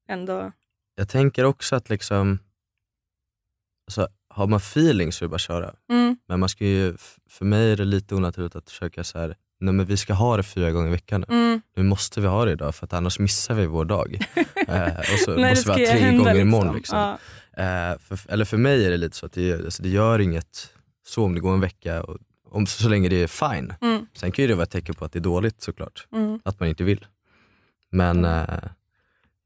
ändå... 0.10 0.52
Jag 0.96 1.10
tänker 1.10 1.44
också 1.46 1.75
att 1.75 1.90
liksom, 1.90 2.40
alltså, 3.88 4.08
har 4.34 4.48
man 4.48 4.58
feeling 4.58 5.12
så 5.12 5.24
är 5.24 5.28
det 5.28 5.30
bara 5.30 5.36
att 5.36 5.42
köra. 5.42 5.74
Mm, 5.92 6.18
Men 6.28 6.40
man 6.40 6.50
ska 6.50 6.66
ju, 6.66 6.94
för 7.30 7.46
mig 7.46 7.72
är 7.72 7.78
det 7.78 7.86
lite 7.86 8.16
onaturligt 8.16 8.56
att 8.56 8.70
försöka 8.70 9.04
så 9.04 9.20
här, 9.20 9.36
nej 9.60 9.74
men 9.74 9.86
vi 9.86 9.98
ska 9.98 10.13
ha 10.13 10.38
det 10.38 10.44
fyra 10.44 10.72
gånger 10.72 10.88
i 10.88 10.92
veckan 10.92 11.25
nu. 11.28 11.36
mm. 11.36 11.62
Nu 11.75 11.84
måste 11.84 12.22
vi 12.22 12.28
ha 12.28 12.46
det 12.46 12.52
idag 12.52 12.75
för 12.75 12.86
att 12.86 12.94
annars 12.94 13.20
missar 13.20 13.56
vi 13.56 13.66
vår 13.66 13.86
dag. 13.86 14.18
eh, 14.68 15.00
och 15.00 15.20
så 15.25 15.36
Nej, 15.36 15.50
måste 15.50 15.74
vi 15.74 15.86
ha 15.86 15.92
tre 15.92 16.18
gånger 16.18 16.36
imorgon. 16.40 16.75
liksom. 16.75 16.75
Liksom. 16.75 17.18
Ja. 17.56 17.92
Eh, 17.92 18.00
för, 18.00 18.20
eller 18.32 18.46
för 18.46 18.58
mig 18.58 18.86
är 18.86 18.92
det 18.92 18.98
lite 18.98 19.18
så 19.18 19.25
att 19.25 19.34
det, 19.34 19.54
alltså 19.54 19.84
det 19.84 19.90
gör 19.90 20.20
inget 20.20 20.70
så 21.06 21.25
om 21.25 21.34
det 21.36 21.40
går 21.42 21.54
en 21.54 21.60
vecka, 21.62 22.04
och, 22.04 22.18
om, 22.52 22.66
så 22.68 22.90
länge 22.90 23.10
det 23.10 23.16
är 23.24 23.28
fine. 23.28 23.74
Mm, 23.82 24.06
Sen 24.13 24.32
kan 24.32 24.44
ju 24.44 24.48
det 24.48 24.56
vara 24.56 24.63
ett 24.63 24.72
tecken 24.72 24.96
på 24.96 25.06
att 25.06 25.12
det 25.13 25.20
är 25.20 25.24
dåligt 25.24 25.62
såklart, 25.62 26.08
mm. 26.13 26.40
att 26.46 26.60
man 26.60 26.70
inte 26.70 26.84
vill. 26.84 27.06
Men 27.92 28.25
eh, 28.25 28.48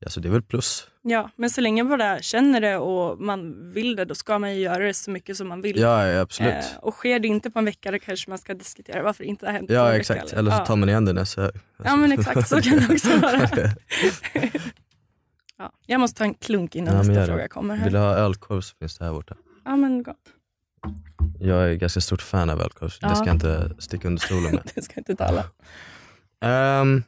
alltså 0.06 0.20
det 0.20 0.28
är 0.28 0.32
väl 0.32 0.42
plus. 0.42 0.88
Ja, 1.02 1.30
men 1.36 1.50
så 1.50 1.62
länge 1.62 1.84
man 1.84 1.98
bara 1.98 2.22
känner 2.22 2.62
det 2.62 2.78
och 2.78 3.22
man 3.22 3.72
vill 3.74 3.96
det, 3.96 4.06
då 4.06 4.16
ska 4.16 4.40
man 4.40 4.56
ju 4.56 4.62
göra 4.62 4.84
det 4.84 4.94
så 4.94 5.12
mycket 5.12 5.38
som 5.38 5.48
man 5.48 5.62
vill. 5.62 5.80
Ja, 5.80 6.20
absolut. 6.20 6.54
Eh, 6.54 6.78
och 6.82 6.94
sker 6.94 7.20
det 7.20 7.28
inte 7.28 7.52
på 7.52 7.60
en 7.60 7.66
vecka, 7.66 7.92
då 7.92 8.00
kanske 8.00 8.30
man 8.30 8.38
ska 8.40 8.54
diskutera 8.54 9.04
varför 9.04 9.24
det 9.24 9.30
inte 9.30 9.46
har 9.46 9.54
hänt 9.54 9.70
Ja 9.70 9.94
exakt, 9.94 10.24
vecka. 10.24 10.36
eller 10.40 10.52
så 10.52 10.58
ja. 10.58 10.66
tar 10.66 10.76
man 10.76 10.90
igen 10.90 11.06
det 11.06 11.14
nästa 11.14 11.46
alltså. 11.46 11.62
Ja 11.84 11.96
men 11.96 12.12
exakt, 12.12 12.48
så 12.50 12.62
kan 12.62 12.78
det 12.78 12.94
också 12.94 13.10
vara. 13.22 13.50
Ja, 15.58 15.72
jag 15.86 16.00
måste 16.00 16.18
ta 16.18 16.24
en 16.24 16.34
klunk 16.34 16.76
innan 16.76 16.96
Ja, 16.96 17.04
nästa 17.04 17.26
fråga 17.26 17.48
kommer. 17.48 17.84
Vill 17.84 17.94
du 17.94 18.00
Här. 18.00 18.06
ha 18.08 18.14
ölkorv 18.16 18.62
så 18.62 18.76
finns 18.76 18.98
det 18.98 19.06
här 19.06 19.12
borta. 19.12 19.36
Ja 19.66 19.76
men 19.76 20.04
gott. 20.04 20.16
Jag 21.40 21.70
är 21.70 21.74
ganska 21.74 22.02
stort 22.02 22.22
fan 22.22 22.50
av 22.50 22.62
ölkorv, 22.62 22.90
så 22.90 23.00
Ja. 23.02 23.10
det 23.10 23.16
ska 23.16 23.26
jag 23.26 23.36
inte 23.36 23.76
sticka 23.80 24.08
under 24.08 24.22
stolen 24.22 24.52
med. 24.56 24.72
Det 24.76 24.82
ska 24.82 24.94
inte 24.98 25.16
tala. 25.16 25.44
Ehm, 26.42 27.04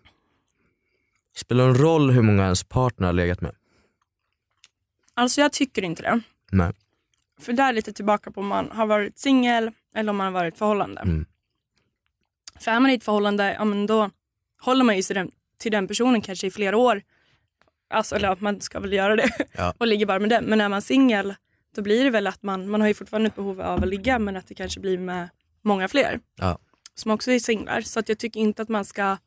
Spelar 1.40 1.64
det 1.64 1.70
en 1.70 1.78
roll 1.78 2.12
hur 2.12 2.22
många 2.22 2.44
ens 2.44 2.64
partner 2.64 3.08
har 3.08 3.14
legat 3.14 3.42
med? 3.42 3.56
Alltså 5.14 5.42
jag 5.42 5.54
tycker 5.54 5.82
inte 5.82 6.02
det. 6.02 6.22
Nej. 6.52 6.74
För 7.40 7.54
där 7.54 7.70
är 7.70 7.74
lite 7.74 7.94
tillbaka 7.94 8.32
på 8.32 8.42
om 8.42 8.48
man 8.48 8.72
har 8.72 8.86
varit 8.86 9.20
singel 9.20 9.72
eller 9.96 10.10
om 10.10 10.18
man 10.18 10.26
har 10.26 10.32
varit 10.32 10.54
i 10.54 10.54
ett 10.54 10.60
förhållande. 10.60 11.02
Mm. 11.02 11.26
För 12.60 12.72
är 12.72 12.80
man 12.80 12.92
i 12.92 12.94
ett 12.94 13.04
förhållande, 13.04 13.54
ja, 13.54 13.66
men 13.66 13.86
då 13.86 14.10
håller 14.60 14.84
man 14.84 14.96
ju 14.96 15.04
sig 15.04 15.14
den, 15.14 15.32
till 15.58 15.72
den 15.72 15.88
personen 15.88 16.22
kanske 16.22 16.48
i 16.48 16.52
flera 16.52 16.78
år. 16.78 17.02
Alltså, 17.90 18.16
eller 18.16 18.38
man 18.40 18.62
ska 18.62 18.80
väl 18.80 18.94
göra 18.94 19.16
det 19.16 19.30
Ja. 19.52 19.74
och 19.80 19.88
ligger 19.88 20.06
bara 20.06 20.20
med 20.20 20.30
den. 20.30 20.46
Men 20.46 20.62
är 20.62 20.70
man 20.70 20.82
singel 20.82 21.36
då 21.76 21.82
blir 21.82 22.04
det 22.04 22.10
väl 22.10 22.28
att 22.28 22.44
man, 22.44 22.70
man 22.70 22.82
har 22.82 22.88
ju 22.88 22.94
fortfarande 22.94 23.28
ett 23.28 23.36
behov 23.36 23.62
av 23.62 23.84
att 23.84 23.90
ligga 23.90 24.20
men 24.20 24.38
att 24.38 24.48
det 24.48 24.56
kanske 24.56 24.80
blir 24.80 24.98
med 24.98 25.30
många 25.62 25.88
fler. 25.88 26.20
Ja. 26.36 26.60
Som 26.96 27.12
också 27.12 27.32
är 27.32 27.40
singlar. 27.40 27.82
Så 27.82 28.00
att 28.00 28.10
jag 28.10 28.18
tycker 28.18 28.40
inte 28.40 28.62
att 28.62 28.70
man 28.70 28.86
ska 28.86 29.18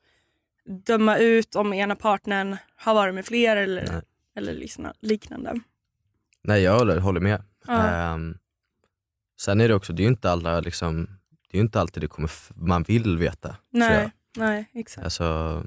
döma 0.86 1.18
ut 1.18 1.54
om 1.56 1.72
ena 1.72 1.96
partnern 1.96 2.56
har 2.76 2.94
varit 2.94 3.14
med 3.14 3.24
fler 3.26 3.56
eller, 3.56 3.86
Nej. 3.92 4.02
eller 4.36 4.52
likna- 4.54 4.94
liknande. 5.00 5.60
Nej 6.44 6.62
jag 6.62 6.78
håller, 6.78 6.98
håller 6.98 7.20
med. 7.20 7.42
Ja. 7.66 7.72
Ehm, 7.88 8.36
sen 9.40 9.60
är 9.60 9.68
det 9.68 9.74
också, 9.74 9.92
det 9.92 10.00
är 10.02 10.04
ju 10.04 10.08
inte 10.10 10.30
alla 10.30 10.60
liksom, 10.60 11.08
det 11.50 11.58
är 11.58 11.60
inte 11.62 11.80
alltid 11.80 12.02
det 12.02 12.06
kommer, 12.06 12.30
man 12.54 12.82
vill 12.82 13.18
veta. 13.18 13.56
Nej, 13.70 14.10
nej 14.36 14.70
exakt. 14.74 15.04
Alltså, 15.04 15.62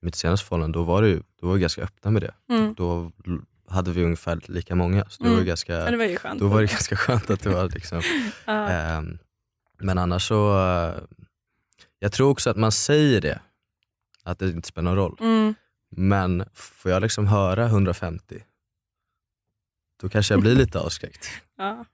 mitt 0.00 0.14
senaste 0.14 0.46
förhållande, 0.46 0.78
då 0.78 0.82
var, 0.82 1.02
det, 1.02 1.08
ju- 1.08 1.22
då 1.40 1.46
var 1.46 1.54
vi 1.54 1.60
ganska 1.60 1.82
öppna 1.82 2.10
med 2.10 2.22
det. 2.22 2.34
Mm. 2.54 2.74
Då 2.74 3.12
hade 3.68 3.90
vi 3.90 4.04
ungefär 4.04 4.40
lika 4.48 4.74
många. 4.74 5.04
Så 5.08 5.22
då, 5.22 5.26
Mm. 5.26 5.36
var 5.36 5.42
det 5.44 5.48
ganska, 5.48 5.72
Ja, 5.72 5.90
det 5.90 5.96
var 5.96 6.04
ju 6.04 6.16
skönt. 6.16 6.40
då 6.40 6.48
var 6.48 6.60
det 6.60 6.66
ganska 6.66 6.96
skönt 6.96 7.30
att 7.30 7.40
det 7.42 7.50
var 7.50 7.68
liksom, 7.68 8.02
Ja. 8.44 8.68
ehm, 8.68 9.18
men 9.78 9.98
annars 9.98 10.28
så, 10.28 10.58
eh, 10.58 10.94
jag 11.98 12.12
tror 12.12 12.30
också 12.30 12.50
att 12.50 12.56
man 12.56 12.72
säger 12.72 13.20
det, 13.20 13.40
att 14.24 14.38
det 14.38 14.48
inte 14.48 14.68
spelar 14.68 14.84
någon 14.94 14.96
roll. 14.96 15.16
Mm. 15.20 15.54
Men 15.90 16.44
får 16.54 16.90
jag 16.90 17.02
liksom 17.02 17.26
höra 17.26 17.64
150, 17.66 18.42
då 20.02 20.08
kanske 20.08 20.34
jag 20.34 20.40
blir 20.40 20.54
lite 20.54 20.78
avskräckt. 20.86 21.28
Ja. 21.58 21.84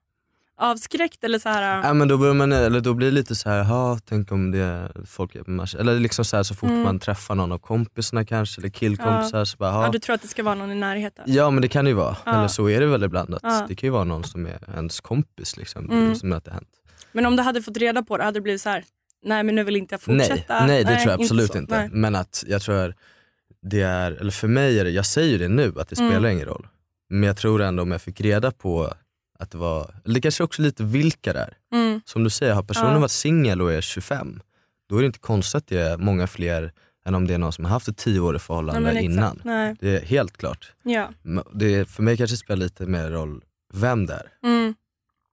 Avskräckt 0.60 1.24
eller 1.24 1.38
så 1.38 1.48
här... 1.48 1.82
Ja, 1.86 1.94
men 1.94 2.08
då, 2.08 2.18
börjar 2.18 2.34
man, 2.34 2.52
eller 2.52 2.80
då 2.80 2.94
blir 2.94 3.06
det 3.06 3.14
lite 3.14 3.34
så 3.34 3.50
här, 3.50 3.56
"Jaha, 3.58 3.98
tänk 4.04 4.32
om 4.32 4.50
det 4.50 4.58
är 4.58 4.92
folk. 5.06 5.34
Eller 5.34 5.98
liksom 6.00 6.24
så, 6.24 6.36
här, 6.36 6.42
så 6.42 6.54
fort 6.54 6.68
Mm. 6.70 6.82
man 6.82 6.98
träffar 6.98 7.34
någon 7.34 7.52
av 7.52 7.58
kompisarna 7.58 8.24
kanske, 8.24 8.60
eller 8.60 8.68
killkompisar 8.68 9.44
så 9.44 9.56
bara, 9.56 9.70
ja, 9.70 9.82
"Jaha." 9.82 9.90
du 9.90 9.98
tror 9.98 10.14
att 10.14 10.22
det 10.22 10.28
ska 10.28 10.42
vara 10.42 10.54
någon 10.54 10.70
i 10.72 10.74
närheten? 10.74 11.24
Ja 11.26 11.50
men 11.50 11.62
det 11.62 11.68
kan 11.68 11.84
det 11.84 11.88
ju 11.88 11.94
vara, 11.94 12.16
Ja. 12.26 12.34
eller 12.38 12.48
så 12.48 12.68
är 12.68 12.80
det 12.80 12.86
väl 12.86 13.02
ibland. 13.04 13.34
Att 13.34 13.40
Ja. 13.42 13.64
Det 13.68 13.74
kan 13.74 13.86
ju 13.86 13.90
vara 13.90 14.04
någon 14.04 14.24
som 14.24 14.46
är 14.46 14.58
ens 14.74 15.00
kompis 15.00 15.56
liksom, 15.56 15.90
Mm. 15.90 16.14
som 16.14 16.32
att 16.32 16.44
det 16.44 16.50
hänt. 16.52 16.68
Men 17.12 17.26
om 17.26 17.36
du 17.36 17.42
hade 17.42 17.62
fått 17.62 17.76
reda 17.76 18.02
på 18.02 18.16
det, 18.16 18.24
hade 18.24 18.36
det 18.38 18.42
blivit 18.42 18.60
så 18.62 18.68
här, 18.68 18.84
nej 19.22 19.42
men 19.42 19.54
nu 19.54 19.64
vill 19.64 19.76
inte 19.76 19.94
jag 19.94 20.14
Nej, 20.14 20.28
fortsätta? 20.28 20.66
nej 20.66 20.84
det 20.84 20.96
tror 20.96 21.10
jag 21.12 21.20
absolut 21.20 21.52
så. 21.52 21.58
inte. 21.58 21.78
Nej. 21.78 21.88
Men 21.92 22.14
att 22.14 22.44
jag 22.46 22.62
tror 22.62 22.94
det 23.62 23.80
är, 23.80 24.12
eller 24.12 24.30
för 24.30 24.48
mig 24.48 24.78
är 24.80 24.84
det, 24.84 24.90
jag 24.90 25.06
säger 25.06 25.38
det 25.38 25.48
nu 25.48 25.72
att 25.80 25.88
det 25.88 25.98
Mm. 25.98 26.10
spelar 26.12 26.28
ingen 26.28 26.46
roll. 26.46 26.66
Men 27.10 27.22
jag 27.22 27.36
tror 27.36 27.62
ändå 27.62 27.82
om 27.82 27.90
jag 27.90 28.02
fick 28.02 28.20
reda 28.20 28.50
på 28.50 28.92
att 29.38 29.50
det 29.50 29.58
var, 29.58 29.94
eller 30.04 30.14
det 30.14 30.20
kanske 30.20 30.44
också 30.44 30.62
lite 30.62 30.84
vilka 30.84 31.32
det 31.32 31.40
är. 31.40 31.56
Mm. 31.72 32.00
Som 32.04 32.24
du 32.24 32.30
säger, 32.30 32.54
har 32.54 32.62
personen 32.62 32.92
Ja. 32.92 32.98
varit 32.98 33.10
singel 33.10 33.62
och 33.62 33.72
är 33.72 33.80
25, 33.80 34.40
då 34.88 34.96
är 34.96 35.00
det 35.00 35.06
inte 35.06 35.18
konstigt 35.18 35.54
att 35.54 35.66
det 35.66 35.78
är 35.80 35.96
många 35.96 36.26
fler 36.26 36.72
än 37.06 37.14
om 37.14 37.26
det 37.26 37.34
är 37.34 37.38
någon 37.38 37.52
som 37.52 37.64
har 37.64 37.72
haft 37.72 37.88
ett 37.88 37.96
tioårigt 37.96 38.40
Nej, 38.42 38.46
förhållande 38.46 38.90
exakt. 38.90 39.04
innan. 39.04 39.40
Nej. 39.44 39.76
Det 39.80 39.96
är 39.96 40.00
helt 40.06 40.36
klart. 40.36 40.72
Ja. 40.82 41.08
Det 41.52 41.88
för 41.88 42.02
mig 42.02 42.16
kanske 42.16 42.34
det 42.34 42.38
spelar 42.38 42.56
lite 42.64 42.86
mer 42.86 43.10
roll 43.10 43.40
vem 43.74 44.06
det 44.06 44.14
är. 44.14 44.48
Mm. 44.48 44.74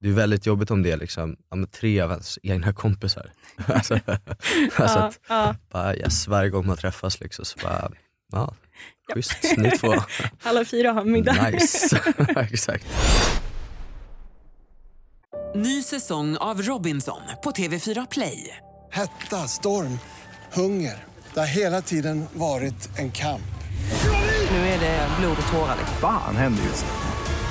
Det 0.02 0.08
är 0.10 0.14
väldigt 0.14 0.46
jobbigt 0.46 0.72
om 0.72 0.84
det 0.84 0.92
är 0.92 0.98
liksom, 0.98 1.36
ja, 1.50 1.58
tre 1.72 2.02
av 2.02 2.12
ens 2.12 2.40
egna 2.44 2.74
kompisar. 2.74 3.32
alltså, 3.68 3.94
alltså 4.76 5.00
ja, 5.00 5.06
att 5.08 5.20
ja. 5.30 5.56
bara, 5.72 5.96
yes, 5.96 6.28
varje 6.28 6.50
gång 6.50 6.68
man 6.68 6.78
träffas 6.78 7.20
liksom, 7.20 7.46
så 7.46 7.60
bara, 7.64 7.90
ja, 8.32 8.54
Ja. 9.08 9.16
schysst, 9.16 9.38
ni 9.58 9.72
två. 9.72 9.94
Alla 10.44 10.66
fyra 10.66 10.92
har 10.92 11.06
middag. 11.06 11.50
nice. 11.52 12.00
Exakt. 12.36 12.86
Ny 15.56 15.84
säsong 15.84 16.38
av 16.38 16.62
Robinson 16.62 17.22
på 17.44 17.52
TV4 17.52 18.08
Play. 18.12 18.58
Hetta, 18.92 19.48
storm, 19.48 20.00
hunger. 20.54 21.04
Det 21.34 21.40
har 21.40 21.48
hela 21.48 21.82
tiden 21.82 22.26
varit 22.34 22.90
en 23.00 23.12
kamp. 23.12 23.42
Nu 24.52 24.58
är 24.58 24.80
det 24.80 25.08
blod 25.20 25.38
och 25.48 25.54
tårar. 25.54 25.78
Fan 26.02 26.36
händer 26.36 26.64
just 26.64 26.86
nu. 26.86 27.05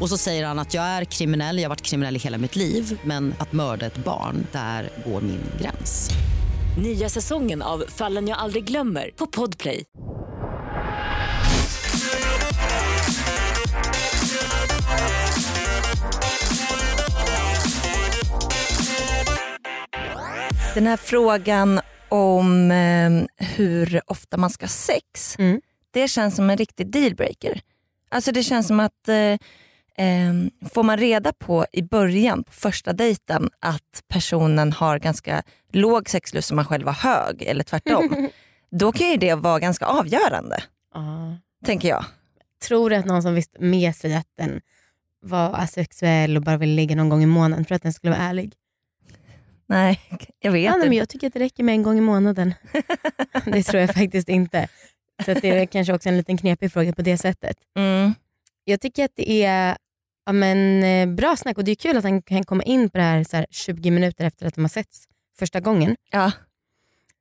Och 0.00 0.08
så 0.08 0.16
säger 0.18 0.46
han 0.46 0.58
att 0.58 0.74
jag 0.74 0.84
är 0.84 1.04
kriminell, 1.04 1.56
jag 1.58 1.64
har 1.64 1.68
varit 1.68 1.82
kriminell 1.82 2.16
i 2.16 2.18
hela 2.18 2.38
mitt 2.38 2.56
liv 2.56 3.00
men 3.04 3.34
att 3.38 3.52
mörda 3.52 3.86
ett 3.86 3.96
barn, 4.04 4.46
där 4.52 4.88
går 5.06 5.20
min 5.20 5.40
gräns. 5.60 6.10
Nya 6.82 7.08
säsongen 7.08 7.62
av 7.62 7.84
Fallen 7.88 8.28
jag 8.28 8.38
aldrig 8.38 8.64
glömmer 8.64 9.10
på 9.16 9.26
Podplay. 9.26 9.84
Den 20.74 20.86
här 20.86 20.96
frågan 20.96 21.80
om 22.08 22.70
eh, 22.70 23.46
hur 23.46 24.00
ofta 24.06 24.36
man 24.36 24.50
ska 24.50 24.64
ha 24.64 24.68
sex, 24.70 25.36
Mm. 25.38 25.60
det 25.90 26.08
känns 26.08 26.36
som 26.36 26.50
en 26.50 26.56
riktig 26.56 26.90
dealbreaker. 26.90 27.60
Alltså 28.10 28.32
det 28.32 28.42
känns 28.42 28.66
som 28.66 28.80
att 28.80 29.08
eh, 29.08 29.36
eh, 29.98 30.68
får 30.70 30.82
man 30.82 30.98
reda 30.98 31.32
på 31.32 31.66
i 31.72 31.82
början, 31.82 32.44
på 32.44 32.52
första 32.52 32.92
dejten, 32.92 33.50
att 33.58 34.02
personen 34.08 34.72
har 34.72 34.98
ganska 34.98 35.42
låg 35.72 36.08
sexlust 36.10 36.50
och 36.50 36.56
man 36.56 36.64
själv 36.64 36.86
har 36.86 36.94
hög, 36.94 37.42
eller 37.42 37.64
tvärtom, 37.64 38.28
då 38.70 38.92
kan 38.92 39.10
ju 39.10 39.16
det 39.16 39.34
vara 39.34 39.58
ganska 39.58 39.86
avgörande, 39.86 40.62
Ja. 40.94 41.36
tänker 41.66 41.88
jag. 41.88 42.04
Tror 42.68 42.90
du 42.90 42.96
att 42.96 43.04
någon 43.06 43.22
som 43.22 43.34
visste 43.34 43.60
med 43.60 43.96
sig 43.96 44.14
att 44.14 44.28
den 44.38 44.60
var 45.20 45.52
asexuell 45.54 46.36
och 46.36 46.42
bara 46.42 46.56
ville 46.56 46.74
ligga 46.74 46.96
någon 46.96 47.08
gång 47.08 47.22
i 47.22 47.26
månaden 47.26 47.64
för 47.64 47.74
att 47.74 47.82
den 47.82 47.92
skulle 47.92 48.10
vara 48.12 48.22
ärlig? 48.22 48.52
Nej, 49.66 50.00
jag 50.40 50.52
vet 50.52 50.64
Ja, 50.64 50.74
inte. 50.74 50.88
men 50.88 50.98
jag 50.98 51.08
tycker 51.08 51.26
att 51.26 51.32
det 51.32 51.40
räcker 51.40 51.62
med 51.64 51.74
en 51.74 51.82
gång 51.82 51.98
i 51.98 52.00
månaden. 52.00 52.54
det 53.44 53.62
tror 53.62 53.80
jag 53.80 53.94
faktiskt 53.94 54.28
inte. 54.28 54.68
Så 55.24 55.34
det 55.34 55.50
är 55.50 55.66
kanske 55.66 55.92
också 55.94 56.08
en 56.08 56.16
liten 56.16 56.36
knepig 56.38 56.72
fråga 56.72 56.92
på 56.92 57.02
det 57.02 57.18
sättet. 57.18 57.56
Mm. 57.76 58.14
Jag 58.64 58.80
tycker 58.80 59.04
att 59.04 59.10
det 59.16 59.44
är 59.44 59.76
ja, 60.26 60.32
men, 60.32 60.82
eh, 60.82 61.14
bra 61.14 61.36
snack 61.36 61.58
och 61.58 61.64
det 61.64 61.70
är 61.70 61.74
kul 61.76 61.96
att 61.96 62.04
han 62.04 62.22
kan 62.22 62.44
komma 62.44 62.62
in 62.62 62.90
på 62.90 62.98
det 62.98 63.04
här, 63.04 63.24
så 63.24 63.36
här 63.36 63.46
20 63.50 63.90
minuter 63.90 64.24
efter 64.24 64.46
att 64.46 64.54
de 64.54 64.60
har 64.60 64.68
setts 64.68 65.04
första 65.38 65.60
gången. 65.60 65.96
Ja. 66.10 66.32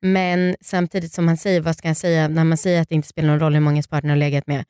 Men 0.02 0.56
samtidigt 0.62 1.14
som 1.14 1.28
han 1.28 1.38
säger, 1.38 1.62
vad 1.62 1.76
ska 1.76 1.88
han 1.88 1.96
säga, 1.96 2.28
när 2.28 2.44
man 2.44 2.58
säger 2.58 2.82
att 2.82 2.90
det 2.90 2.96
inte 2.96 3.08
spelar 3.08 3.30
någon 3.30 3.40
roll 3.40 3.54
hur 3.54 3.62
många 3.62 3.84
partner 3.90 4.10
har 4.10 4.18
legat 4.18 4.48
med. 4.48 4.66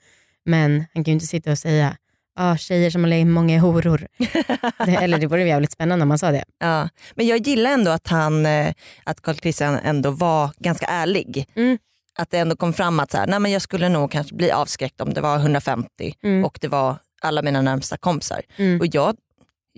Men 0.46 0.86
han 0.94 1.04
kan 1.04 1.12
ju 1.12 1.14
inte 1.14 1.28
sitta 1.28 1.52
och 1.52 1.58
säga, 1.58 1.98
ah, 2.36 2.58
tjejer 2.58 2.90
som 2.90 3.04
har 3.04 3.10
legat 3.10 3.26
med 3.26 3.34
många 3.34 3.56
är 3.56 3.60
horor. 3.60 4.08
det, 4.86 4.96
eller 4.96 5.18
det 5.18 5.28
vore 5.28 5.48
jävligt 5.48 5.72
spännande 5.72 6.04
om 6.04 6.10
man 6.10 6.20
sa 6.20 6.32
det. 6.32 6.44
Ja. 6.60 6.90
Men 7.16 7.28
jag 7.28 7.48
gillar 7.48 7.72
ändå 7.72 7.92
att 7.92 8.08
han, 8.08 8.46
eh, 8.46 8.74
att 9.04 9.22
Carl 9.22 9.36
Christian 9.36 9.80
ändå 9.84 10.12
var 10.12 10.52
ganska 10.58 10.86
ärlig. 10.86 11.46
Mm. 11.56 11.78
Att 12.20 12.30
det 12.30 12.38
ändå 12.38 12.56
kom 12.56 12.74
fram 12.74 13.00
att 13.00 13.12
så 13.12 13.18
här, 13.18 13.28
nej 13.28 13.40
men 13.40 13.52
jag 13.52 13.62
skulle 13.62 13.90
nog 13.90 14.12
kanske 14.12 14.36
bli 14.36 14.52
avskräckt 14.52 15.02
om 15.02 15.14
det 15.14 15.22
var 15.22 15.38
150 15.38 16.16
Mm. 16.24 16.46
och 16.46 16.58
det 16.62 16.68
var 16.68 16.98
alla 17.26 17.42
mina 17.42 17.62
närmsta 17.62 17.98
kompisar. 17.98 18.42
Mm. 18.58 18.80
Och 18.80 18.88
jag, 18.92 19.16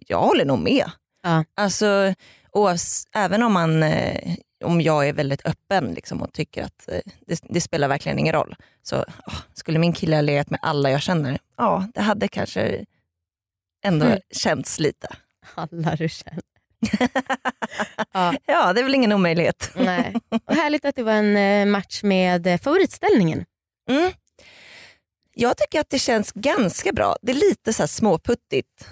jag 0.08 0.22
håller 0.22 0.46
nog 0.46 0.60
med. 0.60 0.92
Ja. 1.24 1.46
Alltså, 1.56 2.14
oavs- 2.52 3.08
även 3.16 3.44
om, 3.44 3.54
man, 3.54 3.84
eh, 3.84 4.36
om 4.64 4.82
jag 4.82 5.08
är 5.08 5.14
väldigt 5.14 5.46
öppen 5.46 5.94
liksom, 5.94 6.22
och 6.22 6.34
tycker 6.34 6.64
att 6.64 6.88
eh, 6.92 7.00
det, 7.28 7.40
det 7.50 7.62
spelar 7.62 7.88
verkligen 7.88 8.20
ingen 8.20 8.34
roll. 8.34 8.56
Så 8.84 9.06
åh, 9.28 9.34
skulle 9.54 9.80
min 9.80 9.94
kille 9.94 10.16
ha 10.16 10.22
legat 10.22 10.50
med 10.50 10.60
alla 10.64 10.92
jag 10.92 11.02
känner, 11.02 11.40
ja 11.58 11.88
det 11.94 12.02
hade 12.02 12.28
kanske 12.28 12.86
ändå 13.86 14.06
Mm. 14.06 14.20
känts 14.36 14.80
lite. 14.80 15.08
Alla 15.56 15.96
du 15.96 16.10
känner. 16.10 16.42
ja, 18.14 18.34
Ja, 18.46 18.74
det 18.74 18.80
är 18.80 18.84
väl 18.84 18.96
ingen 18.96 19.14
omöjlighet. 19.14 19.72
nej. 19.76 20.14
Och 20.46 20.56
härligt 20.56 20.86
att 20.86 20.96
det 20.96 21.04
var 21.04 21.12
en 21.14 21.38
eh, 21.38 21.66
match 21.72 22.04
med 22.04 22.62
favoritställningen. 22.64 23.46
Mm. 23.90 24.12
Jag 25.38 25.58
tycker 25.58 25.80
att 25.80 25.90
det 25.90 26.00
känns 26.00 26.32
ganska 26.32 26.94
bra. 26.94 27.18
Det 27.22 27.32
är 27.32 27.36
lite 27.36 27.74
så 27.74 27.82
här 27.82 27.88
småputtigt. 27.88 28.88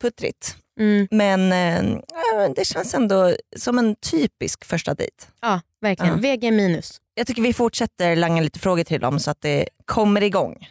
Puttrigt. 0.00 0.56
Mm. 0.80 1.08
Men 1.10 1.52
eh, 1.52 2.50
det 2.56 2.64
känns 2.64 2.94
ändå 2.94 3.34
som 3.56 3.78
en 3.78 3.96
typisk 3.96 4.64
första 4.64 4.94
dejt. 4.94 5.24
Ja, 5.40 5.60
verkligen. 5.80 6.14
Ja. 6.14 6.20
VG 6.20 6.50
minus. 6.50 7.00
Jag 7.14 7.26
tycker 7.26 7.42
vi 7.42 7.52
fortsätter 7.52 8.16
langa 8.16 8.42
lite 8.42 8.58
frågor 8.58 8.84
till 8.84 9.00
dem 9.00 9.20
så 9.20 9.30
att 9.30 9.40
det 9.40 9.68
kommer 9.84 10.22
igång. 10.22 10.68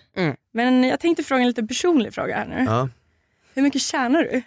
Men 0.54 0.84
jag 0.84 1.00
tänkte 1.00 1.24
fråga 1.24 1.42
en 1.42 1.48
lite 1.48 1.64
personlig 1.64 2.14
fråga 2.14 2.36
här 2.36 2.46
nu. 2.46 2.64
Ja. 2.68 2.90
Hur 3.54 3.62
mycket 3.62 3.82
tjänar 3.82 4.24
du? 4.24 4.42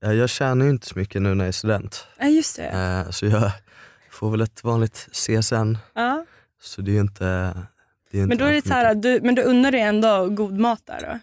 Ja, 0.00 0.12
jag 0.12 0.30
tjänar 0.30 0.64
ju 0.64 0.70
inte 0.70 0.86
så 0.86 0.98
mycket 0.98 1.22
nu 1.22 1.34
när 1.34 1.44
jag 1.44 1.48
är 1.48 1.52
student. 1.52 2.06
Ja 2.18 2.26
just 2.26 2.56
det. 2.56 2.66
Eh, 3.06 3.10
så 3.10 3.26
jag 3.26 3.50
får 4.10 4.30
väl 4.30 4.40
ett 4.40 4.64
vanligt 4.64 5.08
CSN. 5.12 5.76
Ja. 5.94 6.24
Så 6.62 6.80
det 6.80 6.90
är 6.90 6.94
ju 6.94 7.00
inte... 7.00 7.54
Men 8.12 8.38
då 8.38 8.44
är 8.44 8.52
det 8.52 8.66
så 8.66 8.72
här, 8.72 8.94
du, 8.94 9.20
men 9.22 9.34
du 9.34 9.42
unnar 9.42 9.72
dig 9.72 9.80
ändå 9.80 10.28
god 10.28 10.58
mat 10.58 10.86
där 10.86 11.00
då? 11.00 11.18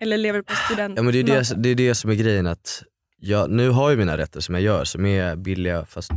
Eller 0.00 0.18
lever 0.18 0.42
på 0.42 0.54
student? 0.54 0.96
Ja 0.96 1.02
men 1.02 1.12
det 1.12 1.18
är 1.18 1.24
det, 1.24 1.62
det 1.62 1.68
är 1.68 1.74
det 1.74 1.94
som 1.94 2.10
är 2.10 2.14
grejen 2.14 2.46
att 2.46 2.82
jag, 3.20 3.50
nu 3.50 3.68
har 3.70 3.90
jag 3.90 3.98
mina 3.98 4.16
rätter 4.16 4.40
som 4.40 4.54
jag 4.54 4.62
gör 4.62 4.84
som 4.84 5.06
är 5.06 5.36
billiga 5.36 5.84
fast 5.84 6.10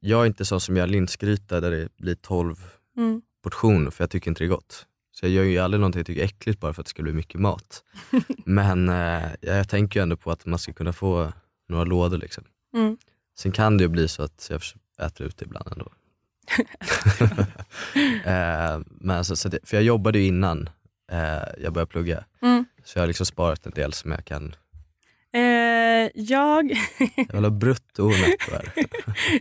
jag 0.00 0.22
är 0.22 0.26
inte 0.26 0.44
sån 0.44 0.60
som 0.60 0.76
gör 0.76 0.86
linsgryta 0.86 1.60
där 1.60 1.70
det 1.70 1.88
blir 1.96 2.14
12 2.14 2.56
Mm. 2.96 3.22
portioner 3.42 3.90
för 3.90 4.02
jag 4.04 4.10
tycker 4.10 4.30
inte 4.30 4.44
det 4.44 4.46
är 4.46 4.48
gott. 4.48 4.86
Så 5.12 5.26
jag 5.26 5.32
gör 5.32 5.44
ju 5.44 5.58
aldrig 5.58 5.80
någonting 5.80 5.98
jag 6.00 6.06
tycker 6.06 6.20
är 6.20 6.24
äckligt 6.24 6.60
bara 6.60 6.72
för 6.72 6.82
att 6.82 6.86
det 6.86 6.90
ska 6.90 7.02
bli 7.02 7.12
mycket 7.12 7.40
mat. 7.40 7.84
men 8.44 8.88
eh, 8.88 9.22
jag 9.40 9.68
tänker 9.68 10.00
ju 10.00 10.02
ändå 10.02 10.16
på 10.16 10.30
att 10.30 10.46
man 10.46 10.58
ska 10.58 10.72
kunna 10.72 10.92
få 10.92 11.32
några 11.68 11.84
lådor 11.84 12.18
liksom. 12.18 12.44
Mm. 12.74 12.96
Sen 13.38 13.52
kan 13.52 13.76
det 13.78 13.84
ju 13.84 13.88
bli 13.88 14.08
så 14.08 14.22
att 14.22 14.50
jag 14.50 14.60
äter 15.06 15.26
ut 15.26 15.36
det 15.36 15.44
ibland 15.44 15.68
ändå. 15.72 15.92
Eh, 18.24 18.80
men 19.00 19.16
alltså, 19.16 19.36
så 19.36 19.48
det, 19.48 19.58
för 19.64 19.76
jag 19.76 19.84
jobbade 19.84 20.18
ju 20.18 20.26
innan 20.26 20.68
eh, 21.12 21.18
jag 21.62 21.72
började 21.72 21.90
plugga. 21.90 22.24
Mm. 22.42 22.64
Så 22.84 22.98
jag 22.98 23.02
har 23.02 23.06
liksom 23.06 23.26
sparat 23.26 23.66
en 23.66 23.72
del 23.72 23.92
som 23.92 24.10
jag 24.10 24.24
kan, 24.24 24.56
Eh, 25.32 26.10
jag... 26.14 26.72
jag 27.16 27.32
vill 27.34 27.44
ha 27.44 27.50
brutto 27.50 28.04
och 28.04 28.10
netto 28.10 28.52
här. 28.52 28.72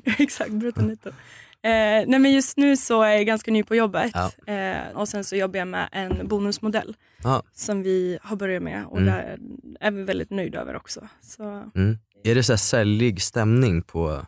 Exakt, 0.21 0.51
brutto 0.51 0.81
netto. 0.81 1.09
Eh, 1.09 2.03
nej 2.07 2.19
men 2.19 2.31
just 2.33 2.57
nu 2.57 2.77
så 2.77 3.01
är 3.01 3.11
jag 3.11 3.25
ganska 3.25 3.51
ny 3.51 3.63
på 3.63 3.75
jobbet 3.75 4.11
Ja. 4.13 4.53
eh, 4.53 4.87
och 4.97 5.07
sen 5.09 5.23
så 5.23 5.35
jobbar 5.35 5.59
jag 5.59 5.67
med 5.67 5.89
en 5.91 6.27
bonusmodell 6.27 6.95
Ja. 7.23 7.43
som 7.53 7.83
vi 7.83 8.17
har 8.21 8.35
börjat 8.35 8.63
med 8.63 8.85
och 8.85 8.97
Mm. 9.01 9.13
där 9.13 9.37
är 9.79 9.91
vi 9.91 10.03
väldigt 10.03 10.29
nöjda 10.29 10.59
över 10.61 10.75
också. 10.75 11.07
Så, 11.21 11.43
Mm. 11.75 11.97
Är 12.23 12.35
det 12.35 12.43
så 12.43 12.51
här 12.51 12.57
säljig 12.57 13.21
stämning 13.21 13.81
på 13.81 14.25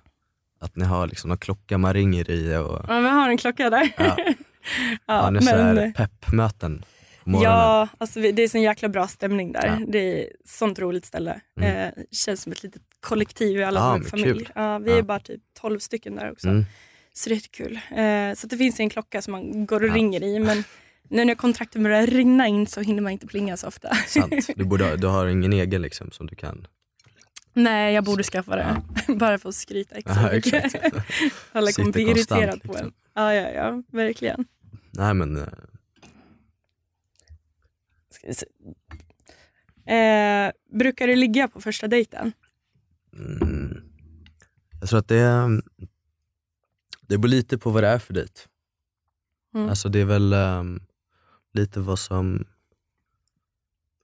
att 0.59 0.75
ni 0.75 0.85
har 0.85 1.07
liksom 1.07 1.27
någon 1.27 1.37
klocka 1.37 1.77
man 1.77 1.93
ringer 1.93 2.29
i 2.31 2.55
och 2.57 2.85
ja, 2.87 2.99
vi 2.99 3.07
har 3.09 3.29
en 3.29 3.37
klocka 3.37 3.69
där. 3.69 3.89
Ja. 3.97 4.17
ja, 5.07 5.13
har 5.13 5.31
ni 5.31 5.41
så 5.41 5.49
här 5.55 5.91
peppmöten? 5.95 6.85
Ja, 7.43 7.87
alltså 7.97 8.19
det 8.19 8.39
är 8.43 8.47
så 8.47 8.57
en 8.57 8.63
jäkla 8.63 8.89
bra 8.89 9.07
stämning 9.07 9.51
där. 9.51 9.65
Ja. 9.67 9.85
Det 9.87 9.97
är 9.99 10.23
ett 10.23 10.31
sånt 10.49 10.79
roligt 10.79 11.05
ställe. 11.05 11.41
Mm. 11.59 11.77
Eh, 11.77 11.93
känns 12.11 12.41
som 12.41 12.51
ett 12.51 12.63
litet 12.63 12.81
kollektiv 12.99 13.57
i 13.57 13.63
alla 13.63 13.93
men 13.93 14.03
familj. 14.03 14.33
kul. 14.33 14.49
Ja, 14.55 14.77
vi 14.79 14.91
Ja. 14.91 14.97
är 14.97 15.01
bara 15.01 15.19
typ 15.19 15.41
12 15.61 15.79
stycken 15.79 16.15
där 16.15 16.31
också. 16.31 16.47
Mm. 16.47 16.65
Så 17.13 17.29
det 17.29 17.33
är 17.33 17.35
jättekul. 17.35 17.79
Eh, 17.91 18.35
så 18.35 18.47
det 18.47 18.57
finns 18.57 18.79
en 18.79 18.89
klocka 18.89 19.21
som 19.21 19.31
man 19.31 19.65
går 19.65 19.83
och 19.83 19.89
Ja. 19.89 19.93
ringer 19.93 20.23
i. 20.23 20.39
Men 20.39 20.63
nu 21.09 21.25
när 21.25 21.35
kontrakten 21.35 21.83
börjar 21.83 22.07
rinna 22.07 22.47
in 22.47 22.67
så 22.67 22.81
hinner 22.81 23.01
man 23.01 23.11
inte 23.11 23.27
plinga 23.27 23.57
så 23.57 23.67
ofta. 23.67 23.95
Sant. 24.07 24.33
Du, 24.55 24.63
borde, 24.65 24.97
du 24.97 25.07
har 25.07 25.27
ingen 25.27 25.53
egen 25.53 25.81
liksom 25.81 26.11
som 26.11 26.27
du 26.27 26.35
kan? 26.35 26.67
Nej, 27.53 27.93
jag 27.93 28.03
borde 28.03 28.23
skaffa 28.23 28.55
det. 28.55 28.81
Bara 29.19 29.37
för 29.37 29.49
att 29.49 29.55
skryta 29.55 29.95
extra 29.95 30.21
Ja, 30.21 30.29
exakt. 30.29 30.75
Alla 31.51 31.71
kommer 31.71 31.91
bli 31.91 32.01
irriterade 32.01 32.59
på 32.59 32.67
liksom. 32.73 32.87
en. 32.87 32.93
Ja, 33.13 33.33
ja, 33.33 33.49
ja, 33.49 33.83
verkligen. 33.91 34.45
Nej 34.91 35.13
men, 35.13 35.37
eh. 35.37 35.47
Eh, 39.85 40.51
brukar 40.73 41.07
du 41.07 41.15
ligga 41.15 41.47
på 41.47 41.61
första 41.61 41.87
dejten? 41.87 42.33
mm, 43.13 43.81
jag 44.79 44.89
tror 44.89 44.99
att 44.99 45.07
det, 45.07 45.17
är- 45.19 45.61
det 47.01 47.17
beror 47.17 47.29
lite 47.29 47.57
på 47.57 47.69
vad 47.71 47.83
det 47.83 47.87
är 47.87 47.99
för 47.99 48.13
dejt. 48.13 48.41
Mm. 49.55 49.69
Alltså 49.69 49.89
det 49.89 49.99
är 49.99 50.05
väl 50.05 50.33
ehm, 50.33 50.81
lite 51.53 51.79
vad 51.79 51.99
som, 51.99 52.45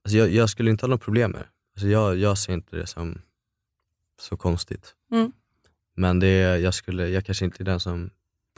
alltså 0.03 0.17
jag, 0.17 0.29
jag 0.29 0.49
skulle 0.49 0.71
inte 0.71 0.85
ha 0.85 0.89
något 0.89 1.01
problem 1.01 1.31
med 1.31 1.41
det. 1.41 1.47
Alltså 1.75 1.87
jag, 1.87 2.17
jag 2.17 2.37
ser 2.37 2.53
inte 2.53 2.75
det 2.75 2.87
som 2.87 3.21
så 4.19 4.38
konstigt. 4.38 4.95
Mm. 5.12 5.32
Men 5.95 6.19
det 6.19 6.28
är, 6.28 6.58
jag, 6.58 6.73
skulle, 6.73 7.08
jag 7.10 7.26
kanske 7.26 7.45
inte 7.45 7.63
är 7.63 7.65
den 7.65 7.80
som 7.80 8.10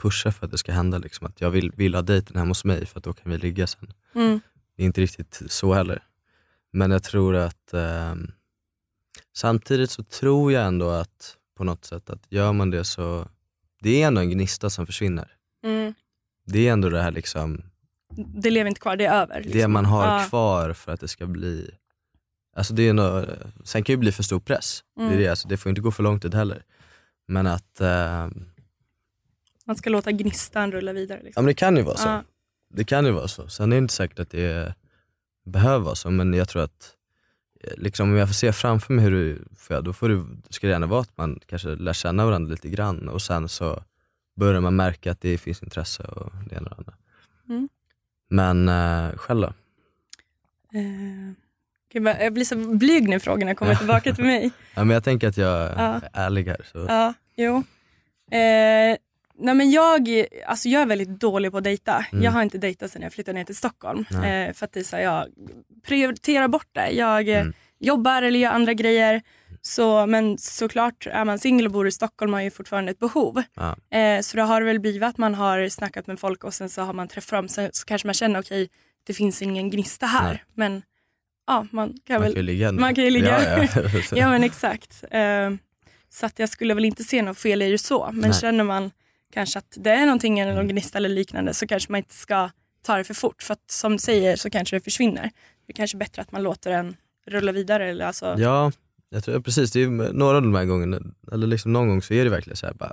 pushar 0.02 0.30
för 0.30 0.44
att 0.46 0.50
det 0.52 0.58
ska 0.58 0.72
hända. 0.72 0.98
Liksom. 0.98 1.26
Att 1.26 1.40
jag 1.40 1.50
vill, 1.50 1.72
vill 1.76 1.94
ha 1.94 2.02
dejten 2.02 2.36
hemma 2.36 2.50
hos 2.50 2.64
mig 2.64 2.86
för 2.86 2.98
att 2.98 3.04
då 3.04 3.12
kan 3.12 3.32
vi 3.32 3.38
ligga 3.38 3.66
sen. 3.66 3.92
Mm. 4.14 4.40
Det 4.76 4.82
är 4.82 4.86
inte 4.86 5.00
riktigt 5.00 5.42
så 5.48 5.72
heller. 5.74 6.02
Men 6.72 6.90
jag 6.90 7.02
tror 7.02 7.36
att 7.36 7.74
ehm, 7.74 8.30
samtidigt 9.36 9.90
så 9.90 10.02
tror 10.02 10.52
jag 10.52 10.66
ändå 10.66 10.90
att 10.90 11.36
på 11.56 11.64
något 11.64 11.84
sätt 11.84 12.10
att 12.10 12.26
gör 12.28 12.52
man 12.52 12.70
det 12.70 12.84
så, 12.84 13.28
det 13.80 14.02
är 14.02 14.06
ändå 14.06 14.20
en 14.20 14.30
gnista 14.30 14.70
som 14.70 14.86
försvinner. 14.86 15.32
Mm. 15.64 15.94
Det 16.46 16.68
är 16.68 16.72
ändå 16.72 16.88
det 16.88 17.02
här 17.02 17.10
liksom, 17.12 17.62
Det 18.16 18.50
lever 18.50 18.68
inte 18.68 18.80
kvar, 18.80 18.96
det 18.96 19.04
är 19.04 19.22
över. 19.22 19.40
liksom. 19.40 19.60
det 19.60 19.68
man 19.68 19.84
har 19.84 20.06
Ja. 20.18 20.24
kvar 20.28 20.72
för 20.72 20.92
att 20.92 21.00
det 21.00 21.08
ska 21.08 21.26
bli 21.26 21.70
Alltså 22.56 22.74
det 22.74 22.88
är 22.88 22.92
nog, 22.92 23.24
sen 23.64 23.82
kan 23.82 23.84
det 23.84 23.92
ju 23.92 23.96
bli 23.96 24.12
för 24.12 24.22
stor 24.22 24.40
press, 24.40 24.84
det, 24.96 25.02
är 25.02 25.06
Mm. 25.06 25.18
det, 25.18 25.28
alltså 25.28 25.48
det 25.48 25.56
får 25.56 25.70
inte 25.70 25.80
gå 25.80 25.90
för 25.90 26.02
lång 26.02 26.20
tid 26.20 26.34
heller. 26.34 26.62
Men 27.28 27.46
att, 27.46 27.80
eh, 27.80 28.28
Man 29.64 29.76
ska 29.76 29.90
låta 29.90 30.12
gnistan 30.12 30.72
rulla 30.72 30.92
vidare. 30.92 31.18
ja 31.18 31.24
Liksom. 31.24 31.44
men 31.44 31.46
det 31.46 31.54
kan 31.54 31.76
ju 31.76 31.82
vara 31.82 31.96
så. 31.96 32.08
Ja. 32.08 32.22
Det 32.68 32.84
kan 32.84 33.04
ju 33.06 33.10
vara 33.12 33.28
så. 33.28 33.48
Sen 33.48 33.72
är 33.72 33.76
det 33.76 33.78
inte 33.78 33.94
säkert 33.94 34.18
att 34.18 34.30
det 34.30 34.74
behöver 35.44 35.84
vara 35.84 35.94
så, 35.94 36.10
men 36.10 36.34
jag 36.34 36.48
tror 36.48 36.62
att 36.62 36.94
eh, 37.60 37.72
liksom, 37.76 38.10
om 38.10 38.16
jag 38.16 38.28
får 38.28 38.34
se 38.34 38.52
framför 38.52 38.92
mig 38.94 39.04
hur 39.04 39.10
du, 39.10 39.44
ja, 39.68 39.80
då 39.80 39.92
får 39.92 40.08
det, 40.08 40.24
ska 40.50 40.66
det 40.66 40.70
gärna 40.70 40.86
vara 40.86 41.00
att 41.00 41.16
man 41.16 41.40
kanske 41.46 41.68
lär 41.68 41.92
känna 41.92 42.26
varandra 42.26 42.50
lite 42.50 42.68
grann 42.68 43.08
och 43.08 43.22
sen 43.22 43.48
så 43.48 43.82
börjar 44.36 44.60
man 44.60 44.76
märka 44.76 45.10
att 45.12 45.20
det 45.20 45.38
finns 45.38 45.62
intresse 45.62 46.02
och 46.02 46.32
det 46.50 46.56
ena 46.56 46.70
och 46.70 46.84
det 46.84 46.92
andra. 46.92 46.94
Mm. 47.48 47.68
Men 48.28 48.68
eh, 48.68 49.16
själv 49.16 49.40
då? 49.40 49.46
Eh, 50.78 51.32
gud, 51.96 52.04
vad- 52.04 52.16
jag 52.20 52.32
blir 52.32 52.44
så 52.44 52.56
blyg 52.56 53.08
när 53.08 53.18
frågorna 53.18 53.54
kommer 53.54 53.74
tillbaka 53.74 54.14
till 54.14 54.24
mig. 54.24 54.50
Ja, 54.74 54.84
men 54.84 54.94
jag 54.94 55.04
tänker 55.04 55.28
att 55.28 55.36
jag 55.36 55.50
Ja. 55.50 56.00
är 56.02 56.10
ärlig 56.12 56.44
här. 56.46 56.66
Så. 56.72 56.86
Ja, 56.88 57.14
jo. 57.36 57.56
Eh, 58.30 58.96
nej 59.38 59.54
men 59.54 59.70
jag, 59.70 60.08
alltså 60.46 60.68
jag 60.68 60.82
är 60.82 60.86
väldigt 60.86 61.08
dålig 61.20 61.50
på 61.52 61.58
att 61.58 61.64
dejta. 61.64 62.06
Mm. 62.12 62.24
Jag 62.24 62.32
har 62.32 62.42
inte 62.42 62.58
dejtat 62.58 62.90
sedan 62.90 63.02
jag 63.02 63.12
flyttade 63.12 63.38
ner 63.38 63.44
till 63.44 63.56
Stockholm. 63.56 64.04
Eh, 64.10 64.52
för 64.52 64.64
att 64.64 64.72
det 64.72 64.84
så 64.84 64.96
här, 64.96 65.02
jag 65.02 65.26
prioriterar 65.86 66.48
bort 66.48 66.68
det. 66.72 66.90
Jag 66.90 67.28
eh, 67.28 67.40
Mm. 67.40 67.52
jobbar 67.78 68.22
eller 68.22 68.38
gör 68.38 68.50
andra 68.50 68.72
grejer. 68.74 69.22
Så, 69.62 70.06
men 70.06 70.38
såklart, 70.38 71.06
är 71.06 71.24
man 71.24 71.38
singel 71.38 71.66
och 71.66 71.72
bor 71.72 71.86
i 71.86 71.92
Stockholm 71.92 72.32
har 72.32 72.36
man 72.38 72.44
ju 72.44 72.50
fortfarande 72.50 72.90
ett 72.92 72.98
behov. 72.98 73.42
Ja. 73.54 73.98
Eh, 73.98 74.20
så 74.20 74.36
det 74.36 74.42
har 74.42 74.62
väl 74.62 74.80
blivit 74.80 75.02
att 75.02 75.18
man 75.18 75.34
har 75.34 75.68
snackat 75.68 76.06
med 76.06 76.20
folk 76.20 76.44
och 76.44 76.54
sen 76.54 76.68
så 76.68 76.82
har 76.82 76.92
man 76.92 77.08
träffat 77.08 77.30
dem. 77.38 77.48
Så, 77.48 77.68
så 77.72 77.84
kanske 77.86 78.08
man 78.08 78.14
känner 78.14 78.40
okej, 78.40 78.68
det 79.06 79.12
finns 79.14 79.42
ingen 79.42 79.70
gnista 79.70 80.06
här. 80.06 80.28
Nej. 80.32 80.42
Men 80.54 80.82
ja, 81.46 81.66
man 81.70 81.94
kan 82.06 82.14
Man 82.14 82.22
väl 82.22 82.32
kan 82.32 82.42
ju 82.42 82.46
ligga 82.46 82.68
ändå. 82.68 82.80
man 82.80 82.94
kan 82.94 83.04
ju 83.04 83.10
ligga. 83.10 83.42
Ja, 83.42 83.68
ja. 83.74 83.90
ja 84.16 84.28
men 84.28 84.44
exakt. 84.44 85.04
Eh, 85.10 85.50
så 86.10 86.26
att 86.26 86.38
jag 86.38 86.48
skulle 86.48 86.74
väl 86.74 86.84
inte 86.84 87.04
se 87.04 87.22
något 87.22 87.38
fel 87.38 87.62
i 87.62 87.70
det 87.70 87.78
så. 87.78 88.10
Men 88.12 88.30
Nej. 88.30 88.40
känner 88.40 88.64
man 88.64 88.90
kanske 89.32 89.58
att 89.58 89.74
det 89.76 89.90
är 89.90 90.06
någonting, 90.06 90.38
eller 90.38 90.54
någon 90.54 90.68
gnista 90.68 90.98
eller 90.98 91.08
liknande 91.08 91.54
så 91.54 91.66
kanske 91.66 91.92
man 91.92 91.98
inte 91.98 92.14
ska 92.14 92.50
ta 92.82 92.96
det 92.96 93.04
för 93.04 93.14
fort. 93.14 93.42
För 93.42 93.52
att 93.52 93.70
som 93.70 93.92
du 93.92 93.98
säger 93.98 94.36
så 94.36 94.50
kanske 94.50 94.76
det 94.76 94.80
försvinner. 94.80 95.30
Det 95.66 95.72
är 95.72 95.74
kanske 95.74 95.96
bättre 95.96 96.22
att 96.22 96.32
man 96.32 96.42
låter 96.42 96.70
den 96.70 96.96
rulla 97.26 97.52
vidare. 97.52 97.90
Eller 97.90 98.04
alltså, 98.06 98.34
Ja, 98.38 98.72
jag 99.10 99.24
tror, 99.24 99.40
precis. 99.40 99.72
Det 99.72 99.82
är 99.82 99.88
några 100.12 100.36
av 100.36 100.42
de 100.42 100.54
här 100.54 100.64
gångerna, 100.64 101.00
eller 101.32 101.46
liksom 101.46 101.72
någon 101.72 101.88
gång 101.88 102.02
så 102.02 102.14
är 102.14 102.24
det 102.24 102.30
verkligen 102.30 102.56
så 102.56 102.66
här, 102.66 102.74
bara, 102.74 102.92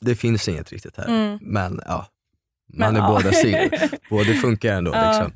det 0.00 0.14
finns 0.14 0.48
inget 0.48 0.72
riktigt 0.72 0.96
här. 0.96 1.08
Mm. 1.08 1.38
Men 1.42 1.80
ja, 1.86 2.06
man 2.74 2.92
Men, 2.92 3.02
är 3.02 3.06
ja. 3.06 3.14
båda 3.14 3.32
sidor. 3.32 3.70
Båda 4.10 4.34
funkar 4.34 4.74
ändå. 4.74 4.90
Ja. 4.94 5.08
Liksom. 5.12 5.32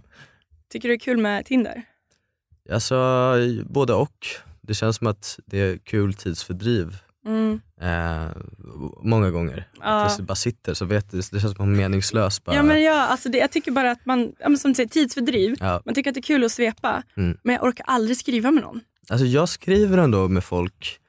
Tycker 0.72 0.88
du 0.88 0.94
det 0.94 0.96
är 0.96 1.04
kul 1.04 1.18
med 1.18 1.44
Tinder? 1.46 1.82
Alltså, 2.72 2.96
både 3.64 3.92
och. 3.94 4.26
Det 4.60 4.74
känns 4.74 4.96
som 4.96 5.06
att 5.06 5.38
det 5.46 5.58
är 5.58 5.78
kul 5.78 6.14
tidsfördriv 6.14 6.96
Mm. 7.26 7.60
eh, 7.80 8.28
många 9.02 9.30
gånger. 9.30 9.68
Ja. 9.80 10.04
Att 10.04 10.16
det 10.16 10.22
bara 10.22 10.34
sitter 10.34 10.74
så 10.74 10.84
vet 10.84 11.10
det, 11.10 11.16
det 11.16 11.22
känns 11.40 11.42
som 11.42 11.50
att 11.50 11.58
man 11.58 11.72
är 11.72 11.76
meningslös. 11.76 12.44
Bara. 12.44 12.56
Ja, 12.56 12.62
men 12.62 12.82
ja, 12.82 13.06
alltså 13.06 13.28
det, 13.28 13.38
jag 13.38 13.50
tycker 13.50 13.70
bara 13.70 13.90
att 13.90 14.06
man, 14.06 14.32
ja, 14.38 14.56
som 14.56 14.70
du 14.70 14.74
säger, 14.74 14.88
tidsfördriv. 14.88 15.56
Ja. 15.60 15.82
Man 15.84 15.94
tycker 15.94 16.10
att 16.10 16.14
det 16.14 16.20
är 16.20 16.22
kul 16.22 16.44
att 16.44 16.52
svepa. 16.52 17.02
Mm. 17.16 17.38
Men 17.42 17.54
jag 17.54 17.64
orkar 17.64 17.84
aldrig 17.88 18.16
skriva 18.16 18.50
med 18.50 18.62
någon. 18.62 18.80
Alltså 19.08 19.26
jag 19.26 19.48
skriver 19.48 19.98
ändå 19.98 20.28
med 20.28 20.44
folk, 20.44 21.00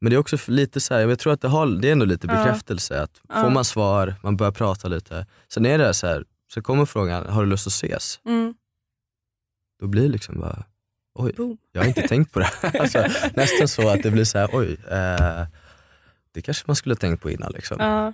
men 0.00 0.10
det 0.10 0.16
är 0.16 0.18
också 0.18 0.36
lite 0.46 0.80
så 0.80 0.94
här, 0.94 1.08
jag 1.08 1.18
tror 1.18 1.32
att 1.32 1.40
det, 1.40 1.48
har, 1.48 1.66
det 1.66 1.88
är 1.88 1.92
ändå 1.92 2.04
lite 2.06 2.26
bekräftelse. 2.26 3.02
Att. 3.02 3.20
Får 3.42 3.50
man 3.50 3.64
svar, 3.64 4.14
man 4.22 4.36
börjar 4.36 4.52
prata 4.52 4.88
lite, 4.88 5.26
sen 5.48 5.66
är 5.66 5.78
det 5.78 5.94
så 5.94 6.06
här, 6.06 6.24
så 6.54 6.62
kommer 6.62 6.84
frågan, 6.84 7.26
har 7.26 7.42
du 7.44 7.48
lust 7.50 7.66
att 7.66 7.72
ses? 7.72 8.20
Mm. 8.26 8.54
Då 9.80 9.86
blir 9.86 10.02
det 10.02 10.08
liksom 10.08 10.40
bara, 10.40 10.64
oj, 11.18 11.32
Boom. 11.36 11.58
jag 11.72 11.80
har 11.80 11.88
inte 11.88 12.02
tänkt 12.08 12.32
på 12.32 12.38
det. 12.38 12.50
alltså, 12.80 13.04
nästan 13.34 13.68
så 13.68 13.88
att 13.88 14.02
det 14.02 14.10
blir 14.10 14.24
så 14.24 14.38
här, 14.38 14.48
oj, 14.52 14.76
eh, 14.90 15.44
det 16.32 16.42
kanske 16.42 16.64
man 16.66 16.76
skulle 16.76 16.92
ha 16.94 16.98
tänkt 16.98 17.22
på 17.22 17.30
innan. 17.30 17.52
Liksom. 17.52 17.76
Ja, 17.80 18.12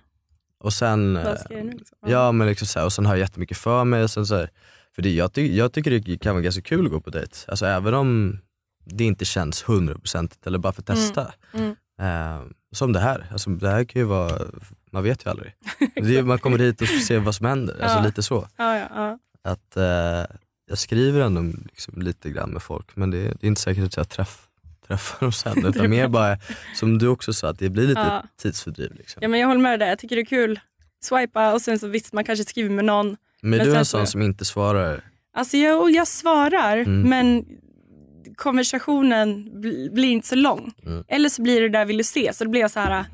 Och 0.58 0.72
sen, 0.72 1.14
vad 1.14 1.26
eh, 1.26 1.36
ska 1.36 1.54
jag 1.54 1.64
nu? 1.66 1.72
Liksom? 1.72 1.98
ja, 2.06 2.32
men 2.32 2.46
liksom 2.46 2.66
så 2.66 2.78
här, 2.78 2.86
och 2.86 2.92
sen 2.92 3.06
har 3.06 3.12
jag 3.14 3.20
jättemycket 3.20 3.56
för 3.56 3.84
mig. 3.84 4.02
Och 4.02 4.10
sen 4.10 4.26
så 4.26 4.36
här, 4.36 4.50
för 4.94 5.02
det, 5.02 5.10
jag, 5.14 5.32
ty 5.32 5.56
jag 5.56 5.72
tycker 5.72 5.90
det 5.90 6.18
kan 6.18 6.34
vara 6.34 6.42
ganska 6.42 6.62
kul 6.62 6.86
att 6.86 6.92
gå 6.92 7.00
på 7.00 7.10
dejt. 7.10 7.36
Alltså 7.48 7.66
även 7.66 7.94
om 7.94 8.38
det 8.84 9.04
inte 9.04 9.24
känns 9.24 9.62
hundraprocentigt 9.68 10.46
eller 10.46 10.58
bara 10.58 10.72
för 10.72 10.82
att 10.82 10.86
testa. 10.86 11.32
Mm. 11.54 11.70
Eh, 12.00 12.42
som 12.72 12.92
det 12.92 13.00
här, 13.00 13.26
alltså, 13.32 13.50
det 13.50 13.68
här 13.70 13.84
kan 13.84 14.00
ju 14.00 14.06
vara, 14.06 14.38
man 14.90 15.02
vet 15.02 15.26
ju 15.26 15.30
aldrig. 15.30 15.54
Är, 15.96 16.22
man 16.22 16.38
kommer 16.38 16.58
hit 16.58 16.80
och 16.82 16.88
ser 16.88 17.18
vad 17.18 17.34
som 17.34 17.46
händer, 17.46 17.80
alltså 17.82 17.98
Ja. 17.98 18.04
lite 18.04 18.22
så. 18.22 18.48
Ja, 18.56 18.78
ja, 18.78 18.86
ja. 18.94 19.18
Att 19.50 19.76
eh, 19.76 20.36
Jag 20.68 20.78
skriver 20.78 21.20
ändå 21.20 21.58
liksom 21.68 22.02
lite 22.02 22.30
grann 22.30 22.50
med 22.50 22.62
folk 22.62 22.96
men 22.96 23.10
det, 23.10 23.18
det 23.22 23.42
är 23.42 23.46
inte 23.48 23.60
säkert 23.60 23.84
att 23.84 23.96
jag 23.96 24.08
träff, 24.08 24.38
träffar 24.86 25.20
dem 25.26 25.32
sen 25.32 25.66
utan 25.66 25.90
mer 25.90 26.08
bara 26.08 26.38
som 26.74 26.98
du 26.98 27.08
också 27.08 27.32
sa, 27.32 27.48
att 27.48 27.58
det 27.58 27.70
blir 27.70 27.86
lite 27.86 28.00
Ja. 28.00 28.24
tidsfördriv. 28.42 28.94
Liksom. 28.94 29.22
Ja, 29.22 29.28
men 29.28 29.40
jag 29.40 29.46
håller 29.48 29.60
med 29.60 29.78
dig, 29.78 29.88
jag 29.88 29.98
tycker 29.98 30.16
det 30.16 30.22
är 30.22 30.26
kul. 30.26 30.60
Swipa 31.04 31.52
och 31.52 31.62
sen 31.62 31.78
så 31.78 31.86
visst 31.88 32.12
man 32.12 32.24
kanske 32.24 32.44
skriver 32.44 32.70
med 32.70 32.84
någon. 32.84 33.16
Men 33.42 33.58
du 33.58 33.58
är 33.60 33.64
sen 33.64 33.76
en 33.76 33.84
så- 33.84 33.98
sån 33.98 34.06
som 34.06 34.22
inte 34.22 34.44
svarar? 34.44 35.00
Alltså 35.34 35.56
jag, 35.56 35.90
jag 35.90 36.08
svarar 36.08 36.76
Mm. 36.76 37.02
men 37.02 37.44
konversationen 38.36 39.50
bl- 39.52 39.94
blir 39.94 40.10
inte 40.10 40.28
så 40.28 40.34
lång. 40.34 40.72
Mm. 40.86 41.04
Eller 41.08 41.28
så 41.28 41.42
blir 41.42 41.60
det 41.60 41.68
där 41.68 41.84
vill 41.84 41.96
du 41.98 42.04
se 42.04 42.32
så 42.32 42.44
då 42.44 42.50
blir 42.50 42.60
jag 42.60 42.70
så 42.70 42.80
här. 42.80 43.04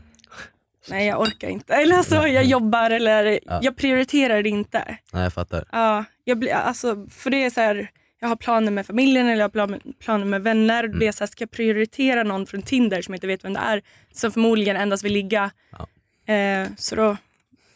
nej 0.91 1.07
jag 1.07 1.21
orkar 1.21 1.49
inte. 1.49 1.75
Eller 1.83 1.97
alltså 1.97 2.15
jag 2.15 2.45
jobbar 2.45 2.91
eller 2.91 3.39
Ja. 3.47 3.61
jag 3.63 3.77
prioriterar 3.77 4.43
det 4.43 4.49
inte. 4.49 4.99
Nej 5.13 5.23
jag 5.23 5.33
fattar. 5.33 5.65
Ja, 5.73 6.05
jag 6.29 6.39
blir, 6.39 6.53
alltså, 6.53 7.07
för 7.11 7.31
det 7.31 7.45
är 7.45 7.51
så 7.51 7.61
här, 7.61 7.91
jag 8.21 8.29
har 8.29 8.37
planer 8.37 8.71
med 8.73 8.87
familjen 8.87 9.27
eller 9.27 9.37
jag 9.39 9.45
har 9.45 9.49
plan- 9.49 9.81
planer 9.99 10.25
med 10.25 10.43
vänner. 10.43 10.85
Mm. 10.85 10.99
Det 10.99 11.07
är 11.07 11.13
så 11.13 11.25
här, 11.25 11.27
ska 11.27 11.43
jag 11.43 11.51
prioritera 11.51 12.23
någon 12.23 12.47
från 12.47 12.63
Tinder 12.63 13.03
som 13.03 13.15
jag 13.15 13.17
inte 13.17 13.27
vet 13.27 13.45
vem 13.45 13.53
det 13.53 13.61
är 13.61 13.83
som 14.13 14.33
förmodligen 14.33 14.77
endast 14.77 15.05
vill 15.05 15.13
ligga. 15.13 15.51
Eh, 16.35 16.69
så 16.77 16.95
då 16.97 17.17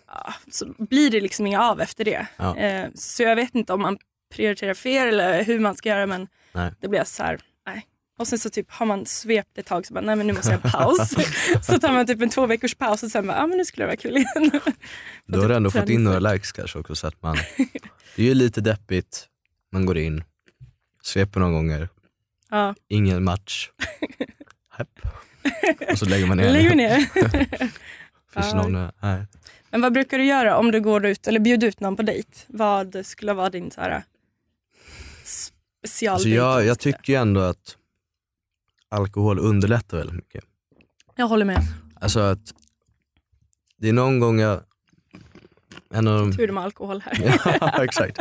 ja, 0.07 0.35
så 0.51 0.67
blir 0.79 1.11
det 1.11 1.21
liksom 1.21 1.47
inga 1.47 1.63
av 1.63 1.81
efter 1.81 2.05
det. 2.05 2.27
Ja. 2.37 2.57
Eh, 2.57 2.89
så 2.95 3.23
jag 3.23 3.37
vet 3.37 3.55
inte 3.55 3.73
om 3.73 3.83
man 3.83 3.99
prioriterar 4.35 4.75
fel 4.75 5.09
eller 5.09 5.45
hur 5.45 5.59
man 5.59 5.75
ska 5.75 5.89
göra 5.89 6.07
men 6.07 6.29
Nej. 6.53 6.71
det 6.81 6.89
blir 6.89 7.05
så 7.05 7.23
här, 7.23 7.39
nej. 7.67 7.87
Och 8.23 8.29
sen 8.29 8.39
så 8.39 8.51
typ 8.51 8.71
har 8.71 8.87
man 8.87 9.07
svept 9.07 9.59
ett 9.59 9.67
tag 9.67 9.87
så 9.87 9.95
bara, 9.95 10.01
nej 10.01 10.17
men 10.17 10.27
nu 10.27 10.33
måste 10.33 10.51
jag 10.51 10.59
ha 10.59 10.67
en 10.67 10.73
paus. 10.73 11.15
så 11.67 11.79
tar 11.79 11.93
man 11.93 12.07
typ 12.07 12.23
en 12.23 12.31
två 12.31 12.47
veckors 12.47 12.75
paus 12.75 13.03
och 13.03 13.11
sen 13.11 13.27
bara, 13.27 13.37
ja 13.37 13.47
men 13.47 13.59
nu 13.59 13.65
skulle 13.65 13.85
det 13.85 13.87
vara 13.87 13.97
kul 13.97 14.17
igen. 14.17 14.61
Då 15.27 15.41
har 15.41 15.49
du 15.49 15.55
ändå 15.55 15.71
fått 15.71 15.89
in 15.89 16.05
några 16.05 16.19
likes 16.19 16.53
kanske 16.53 16.79
också 16.79 16.95
så 16.95 17.07
att 17.07 17.23
man, 17.23 17.37
det 18.17 18.23
är 18.23 18.27
ju 18.27 18.35
lite 18.35 18.61
deppigt, 18.61 19.27
man 19.73 19.87
går 19.87 19.99
in, 19.99 20.25
sveper 21.03 21.41
några 21.41 21.53
gånger, 21.53 21.89
ja. 22.51 22.75
ingen 22.89 23.25
match, 23.25 23.71
Hepp. 24.77 24.89
och 25.91 25.99
så 25.99 26.05
lägger 26.05 26.27
man 26.27 26.37
ner. 26.37 26.53
Lägger 26.53 26.75
ner. 26.75 26.97
Finns 28.35 28.47
Ja. 28.53 28.55
någon, 28.55 28.91
nej. 29.01 29.27
Men 29.71 29.81
vad 29.81 29.93
brukar 29.93 30.19
du 30.19 30.25
göra 30.25 30.57
om 30.57 30.71
du 30.71 30.81
går 30.81 31.07
ut 31.07 31.29
eller 31.29 31.41
bjuder 31.41 31.69
ut 31.69 31.81
någon 31.81 31.97
på 31.97 32.03
dejt? 32.03 32.29
Vad 32.47 33.07
skulle 33.07 33.33
vara 33.33 33.51
din 33.51 33.71
så 33.71 33.81
här, 33.81 34.03
special 35.83 36.13
Alltså 36.13 36.29
dejt, 36.29 36.37
jag, 36.37 36.65
jag 36.65 36.79
tycker 36.79 37.13
ju 37.13 37.19
ändå 37.19 37.41
att 37.41 37.77
alkohol 38.93 39.39
underlättar 39.39 39.97
väldigt 39.99 40.17
mycket. 40.17 40.45
jag 41.17 41.27
håller 41.29 41.45
med. 41.45 41.63
Alltså 42.01 42.21
att 42.21 42.55
det 43.77 43.89
är 43.89 43.93
någon 43.93 44.21
gång 44.21 44.41
jag, 44.41 44.61
en 45.95 46.09
av 46.09 46.19
de, 46.21 46.37
Tur 46.37 46.53
med 46.53 46.65
alkohol 46.65 47.03
här. 47.07 47.41
ja 47.77 47.85
exakt, 47.85 48.19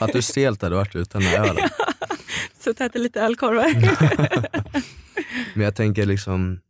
att 0.00 0.12
du 0.12 0.22
stelt 0.22 0.62
hade 0.62 0.74
varit 0.76 0.96
utan 0.96 1.22
den 1.22 1.42
ölen. 1.44 1.68
Så 2.60 2.70
äter 2.70 2.98
lite 3.00 3.20
ölkorvar. 3.20 3.74
Men 5.54 5.64
jag 5.64 5.74
tänker 5.76 6.06
liksom, 6.06 6.60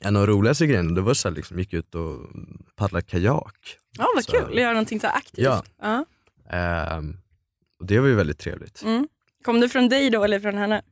en 0.00 0.16
av 0.16 0.26
de 0.26 0.32
roligaste 0.32 0.66
grejerna 0.66 0.94
det 0.94 1.00
var 1.00 1.14
så 1.14 1.28
här, 1.28 1.34
liksom, 1.36 1.58
gick 1.58 1.72
ut 1.72 1.94
och 1.94 2.16
paddlade 2.76 3.06
kajak. 3.06 3.76
ja 3.98 4.06
vad 4.14 4.24
Så- 4.24 4.32
kul, 4.32 4.58
göra 4.58 4.72
någonting 4.72 5.00
så 5.00 5.06
aktivt. 5.06 5.44
Ja. 5.44 5.62
Ja. 5.82 6.04
Ehm, 6.50 7.16
och 7.78 7.86
det 7.86 7.98
var 8.00 8.08
ju 8.08 8.14
väldigt 8.14 8.38
trevligt. 8.38 8.82
Mm. 8.82 9.08
Kom 9.44 9.60
det 9.60 9.68
från 9.68 9.88
dig 9.88 10.10
då 10.10 10.24
eller 10.24 10.40
från 10.40 10.56
henne? 10.58 10.82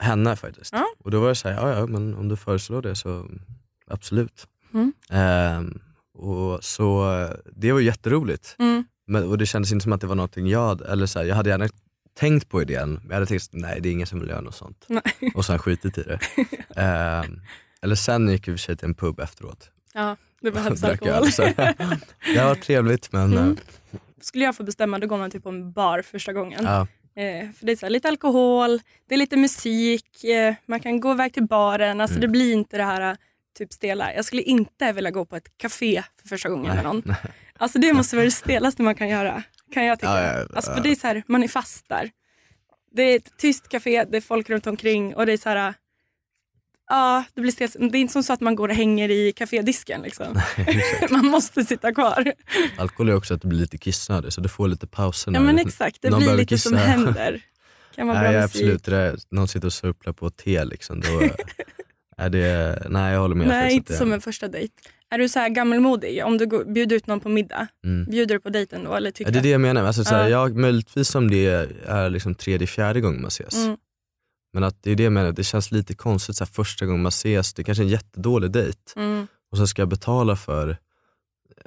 Henne 0.00 0.36
faktiskt. 0.36 0.72
Ja. 0.72 0.86
Och 1.04 1.10
då 1.10 1.20
var 1.20 1.26
jag 1.28 1.36
såhär, 1.36 1.56
ja 1.56 1.78
ja 1.78 1.86
men 1.86 2.14
om 2.14 2.28
du 2.28 2.36
föreslår 2.36 2.82
det 2.82 2.96
så 2.96 3.26
absolut. 3.86 4.46
Mm. 4.74 4.92
Ehm, 5.10 5.80
och 6.14 6.64
så 6.64 7.04
det 7.56 7.72
var 7.72 7.80
jätteroligt. 7.80 8.56
Mm. 8.58 8.84
Men, 9.06 9.28
och 9.28 9.38
det 9.38 9.46
kändes 9.46 9.72
inte 9.72 9.82
som 9.82 9.92
att 9.92 10.00
det 10.00 10.06
var 10.06 10.14
någonting 10.14 10.46
jag 10.46 10.80
eller 10.90 11.06
så 11.06 11.18
här, 11.18 11.26
jag 11.26 11.36
hade 11.36 11.50
gärna 11.50 11.68
tänkt 12.18 12.48
på 12.48 12.62
idén, 12.62 12.92
men 12.92 13.08
jag 13.08 13.14
hade 13.14 13.26
tänkt 13.26 13.48
nej 13.52 13.80
det 13.80 13.88
är 13.88 13.92
ingen 13.92 14.06
som 14.06 14.20
vill 14.20 14.28
göra 14.28 14.40
något 14.40 14.54
sånt. 14.54 14.84
Nej. 14.88 15.02
Och 15.34 15.44
sen 15.44 15.58
skitit 15.58 15.98
i 15.98 16.02
det. 16.02 16.18
Ehm, 16.80 17.40
eller 17.82 17.94
sen 17.94 18.28
gick 18.28 18.48
vi 18.48 18.56
för 18.58 18.74
till 18.74 18.84
en 18.88 18.94
pub 18.94 19.20
efteråt. 19.20 19.70
Ja, 19.94 20.16
det 20.40 20.50
behövs 20.50 20.84
alkohol. 20.84 21.26
det 22.34 22.44
var 22.44 22.54
trevligt 22.54 23.12
men 23.12 23.32
Mm. 23.32 23.50
eh, 23.92 23.98
Skulle 24.20 24.44
jag 24.44 24.56
få 24.56 24.62
bestämma 24.62 24.98
då 24.98 25.06
går 25.06 25.18
man 25.18 25.30
typ 25.30 25.42
på 25.42 25.48
en 25.48 25.72
bar 25.72 26.02
första 26.02 26.32
gången. 26.32 26.60
ja, 26.64 26.86
Eh, 27.20 27.50
för 27.58 27.66
det 27.66 27.72
är 27.72 27.76
så 27.76 27.86
här, 27.86 27.90
lite 27.90 28.08
alkohol, 28.08 28.80
det 29.08 29.14
är 29.14 29.18
lite 29.18 29.36
musik, 29.36 30.24
eh, 30.24 30.54
man 30.66 30.80
kan 30.80 31.00
gå 31.00 31.12
iväg 31.12 31.32
till 31.34 31.46
baren. 31.46 32.00
Alltså 32.00 32.16
Mm. 32.16 32.20
det 32.20 32.28
blir 32.28 32.52
inte 32.52 32.76
det 32.76 32.84
här 32.84 33.16
typ 33.58 33.72
stela. 33.72 34.14
Jag 34.14 34.24
skulle 34.24 34.42
inte 34.42 34.92
vilja 34.92 35.10
gå 35.10 35.24
på 35.24 35.36
ett 35.36 35.58
café 35.58 36.02
för 36.22 36.28
första 36.28 36.48
gången 36.48 36.74
med 36.74 36.84
någon. 36.84 37.02
nej. 37.04 37.16
Alltså 37.58 37.78
det 37.78 37.92
måste 37.92 38.16
vara 38.16 38.24
det 38.24 38.30
stelaste 38.30 38.82
man 38.82 38.94
kan 38.94 39.08
göra. 39.08 39.42
Kan 39.74 39.84
jag 39.84 39.98
tycka. 39.98 40.10
Ja, 40.12 40.22
ja, 40.22 40.38
ja. 40.40 40.56
Alltså 40.56 40.74
för 40.74 40.80
det 40.80 40.90
är 40.90 40.94
så 40.94 41.06
här, 41.06 41.22
man 41.26 41.42
är 41.42 41.48
fast 41.48 41.88
där. 41.88 42.10
Det 42.92 43.02
är 43.02 43.16
ett 43.16 43.36
tyst 43.38 43.68
café, 43.68 44.04
det 44.04 44.16
är 44.16 44.20
folk 44.20 44.50
runt 44.50 44.66
omkring 44.66 45.14
och 45.14 45.26
det 45.26 45.32
är 45.32 45.36
så 45.36 45.48
här. 45.48 45.74
Ja, 46.90 47.24
det 47.34 47.40
blir 47.40 47.52
stelt. 47.52 47.76
Det 47.78 47.98
är 47.98 48.00
inte 48.00 48.12
som 48.12 48.22
så 48.22 48.32
att 48.32 48.40
man 48.40 48.54
går 48.56 48.68
och 48.68 48.74
hänger 48.74 49.08
i 49.10 49.32
kafédisken. 49.32 50.02
Liksom. 50.02 50.40
man 51.10 51.26
måste 51.26 51.64
sitta 51.64 51.94
kvar. 51.94 52.32
Alkohol 52.78 53.08
är 53.08 53.14
också 53.14 53.34
att 53.34 53.42
du 53.42 53.48
blir 53.48 53.58
lite 53.58 53.78
kissnödig 53.78 54.32
så 54.32 54.40
du 54.40 54.48
får 54.48 54.68
lite 54.68 54.86
pauser 54.86 55.32
Ja 55.32 55.40
men 55.40 55.58
exakt, 55.58 56.02
det 56.02 56.10
blir 56.10 56.34
lite 56.34 56.58
som 56.58 56.72
kissa. 56.72 56.84
händer. 56.84 57.40
Kan 57.94 58.06
vara 58.06 58.20
bra 58.20 58.30
Nej 58.30 58.42
musik. 58.42 58.56
absolut, 58.56 58.84
det 58.84 58.90
där, 58.90 59.18
någon 59.30 59.48
sitter 59.48 59.66
och 59.66 59.72
surplar 59.72 60.12
på 60.12 60.30
te 60.30 60.64
liksom. 60.64 61.00
Då, 61.00 61.20
är 62.16 62.30
det, 62.30 62.82
nej 62.88 63.12
jag 63.12 63.20
håller 63.20 63.34
med. 63.34 63.48
Nej, 63.48 63.74
inte 63.74 63.96
som 63.96 64.12
en 64.12 64.20
första 64.20 64.48
dejt. 64.48 64.74
Är 65.10 65.18
du 65.18 65.28
så 65.28 65.38
här 65.38 65.48
gammelmodig? 65.48 66.24
Om 66.24 66.38
du 66.38 66.46
går, 66.46 66.64
bjuder 66.64 66.96
ut 66.96 67.06
någon 67.06 67.20
på 67.20 67.28
middag, 67.28 67.66
mm. 67.84 68.10
bjuder 68.10 68.34
du 68.34 68.40
på 68.40 68.50
dejten 68.50 68.84
då? 68.84 68.94
Eller 68.94 69.08
ja, 69.08 69.12
tycker 69.12 69.32
det 69.32 69.38
är 69.38 69.42
det 69.42 69.48
jag 69.48 69.60
menar, 69.60 69.84
alltså, 69.84 70.04
såhär, 70.04 70.28
Ja. 70.28 70.28
jag, 70.28 70.56
möjligtvis 70.56 71.14
om 71.14 71.30
det 71.30 71.46
är 71.86 72.10
liksom 72.10 72.34
tredje, 72.34 72.66
fjärde 72.66 73.00
gången 73.00 73.20
man 73.20 73.28
ses. 73.28 73.54
Mm. 73.54 73.76
Men 74.52 74.64
att 74.64 74.82
det 74.82 74.90
är 74.90 74.94
det 74.96 75.02
jag 75.02 75.12
menar, 75.12 75.32
det 75.32 75.44
känns 75.44 75.70
lite 75.72 75.94
konstigt 75.94 76.36
såhär, 76.36 76.50
första 76.52 76.86
gången 76.86 77.02
man 77.02 77.08
ses, 77.08 77.54
det 77.54 77.62
är 77.62 77.64
kanske 77.64 77.82
är 77.82 77.84
en 77.84 77.90
jättedålig 77.90 78.50
dejt 78.50 78.78
Mm. 78.96 79.26
och 79.52 79.58
så 79.58 79.66
ska 79.66 79.82
jag 79.82 79.88
betala 79.88 80.36
för, 80.36 80.76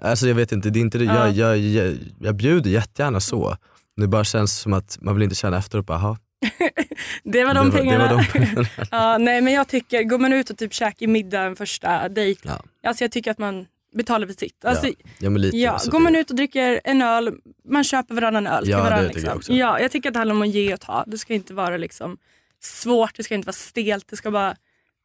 alltså 0.01 0.27
jag 0.27 0.35
vet 0.35 0.51
inte, 0.51 0.69
det 0.69 0.79
är 0.79 0.81
inte 0.81 0.97
det, 0.97 1.03
Ja. 1.05 1.27
jag, 1.27 1.35
jag, 1.35 1.57
jag, 1.57 1.97
jag 2.19 2.35
bjuder 2.35 2.69
jättegärna 2.69 3.19
så. 3.19 3.57
Det 3.95 4.07
bara 4.07 4.23
känns 4.23 4.59
som 4.59 4.73
att 4.73 4.97
man 5.01 5.15
vill 5.15 5.23
inte 5.23 5.35
känna 5.35 5.57
efteråt, 5.57 5.85
"Jaha, 5.87 6.17
Det 7.23 7.43
var 7.43 7.53
de 7.53 7.65
det 7.65 7.71
var, 7.71 7.77
pengarna. 7.79 8.07
det 8.07 8.13
var 8.15 8.23
de 8.23 8.29
pengarna. 8.39 8.67
ja, 8.91 9.17
nej 9.17 9.41
men 9.41 9.53
jag 9.53 9.67
tycker, 9.67 10.03
går 10.03 10.17
man 10.19 10.33
ut 10.33 10.49
och 10.49 10.57
typ 10.57 10.73
käkar 10.73 11.07
middag 11.07 11.41
en 11.41 11.55
första 11.55 12.09
dejt, 12.09 12.41
Ja. 12.49 12.63
alltså 12.87 13.03
jag 13.03 13.11
tycker 13.11 13.31
att 13.31 13.37
man 13.37 13.65
betalar 13.95 14.27
för 14.27 14.33
sitt. 14.33 14.65
Alltså, 14.65 14.87
ja. 14.87 14.93
ja 15.19 15.29
men 15.29 15.41
lite. 15.41 15.57
Ja, 15.57 15.79
går 15.85 15.91
det- 15.99 16.03
man 16.03 16.15
ut 16.15 16.29
och 16.29 16.35
dricker 16.35 16.81
en 16.83 17.01
öl, 17.01 17.33
man 17.69 17.83
köper 17.83 18.15
varannan 18.15 18.47
öl 18.47 18.63
till 18.63 18.71
Ja, 18.71 18.77
det 18.77 18.83
varandra. 18.83 19.01
tycker 19.07 19.15
Liksom. 19.15 19.29
jag 19.29 19.37
också. 19.37 19.53
Ja, 19.53 19.79
jag 19.79 19.91
tycker 19.91 20.09
att 20.09 20.13
det 20.13 20.19
handlar 20.19 20.35
om 20.35 20.41
att 20.41 20.49
ge 20.49 20.73
och 20.73 20.79
ta. 20.81 21.03
Det 21.07 21.17
ska 21.17 21.33
inte 21.33 21.53
vara 21.53 21.77
liksom 21.77 22.17
svårt, 22.65 23.15
det 23.15 23.23
ska 23.23 23.35
inte 23.35 23.45
vara 23.45 23.53
stelt, 23.53 24.07
det 24.07 24.15
ska 24.17 24.31
bara 24.31 24.55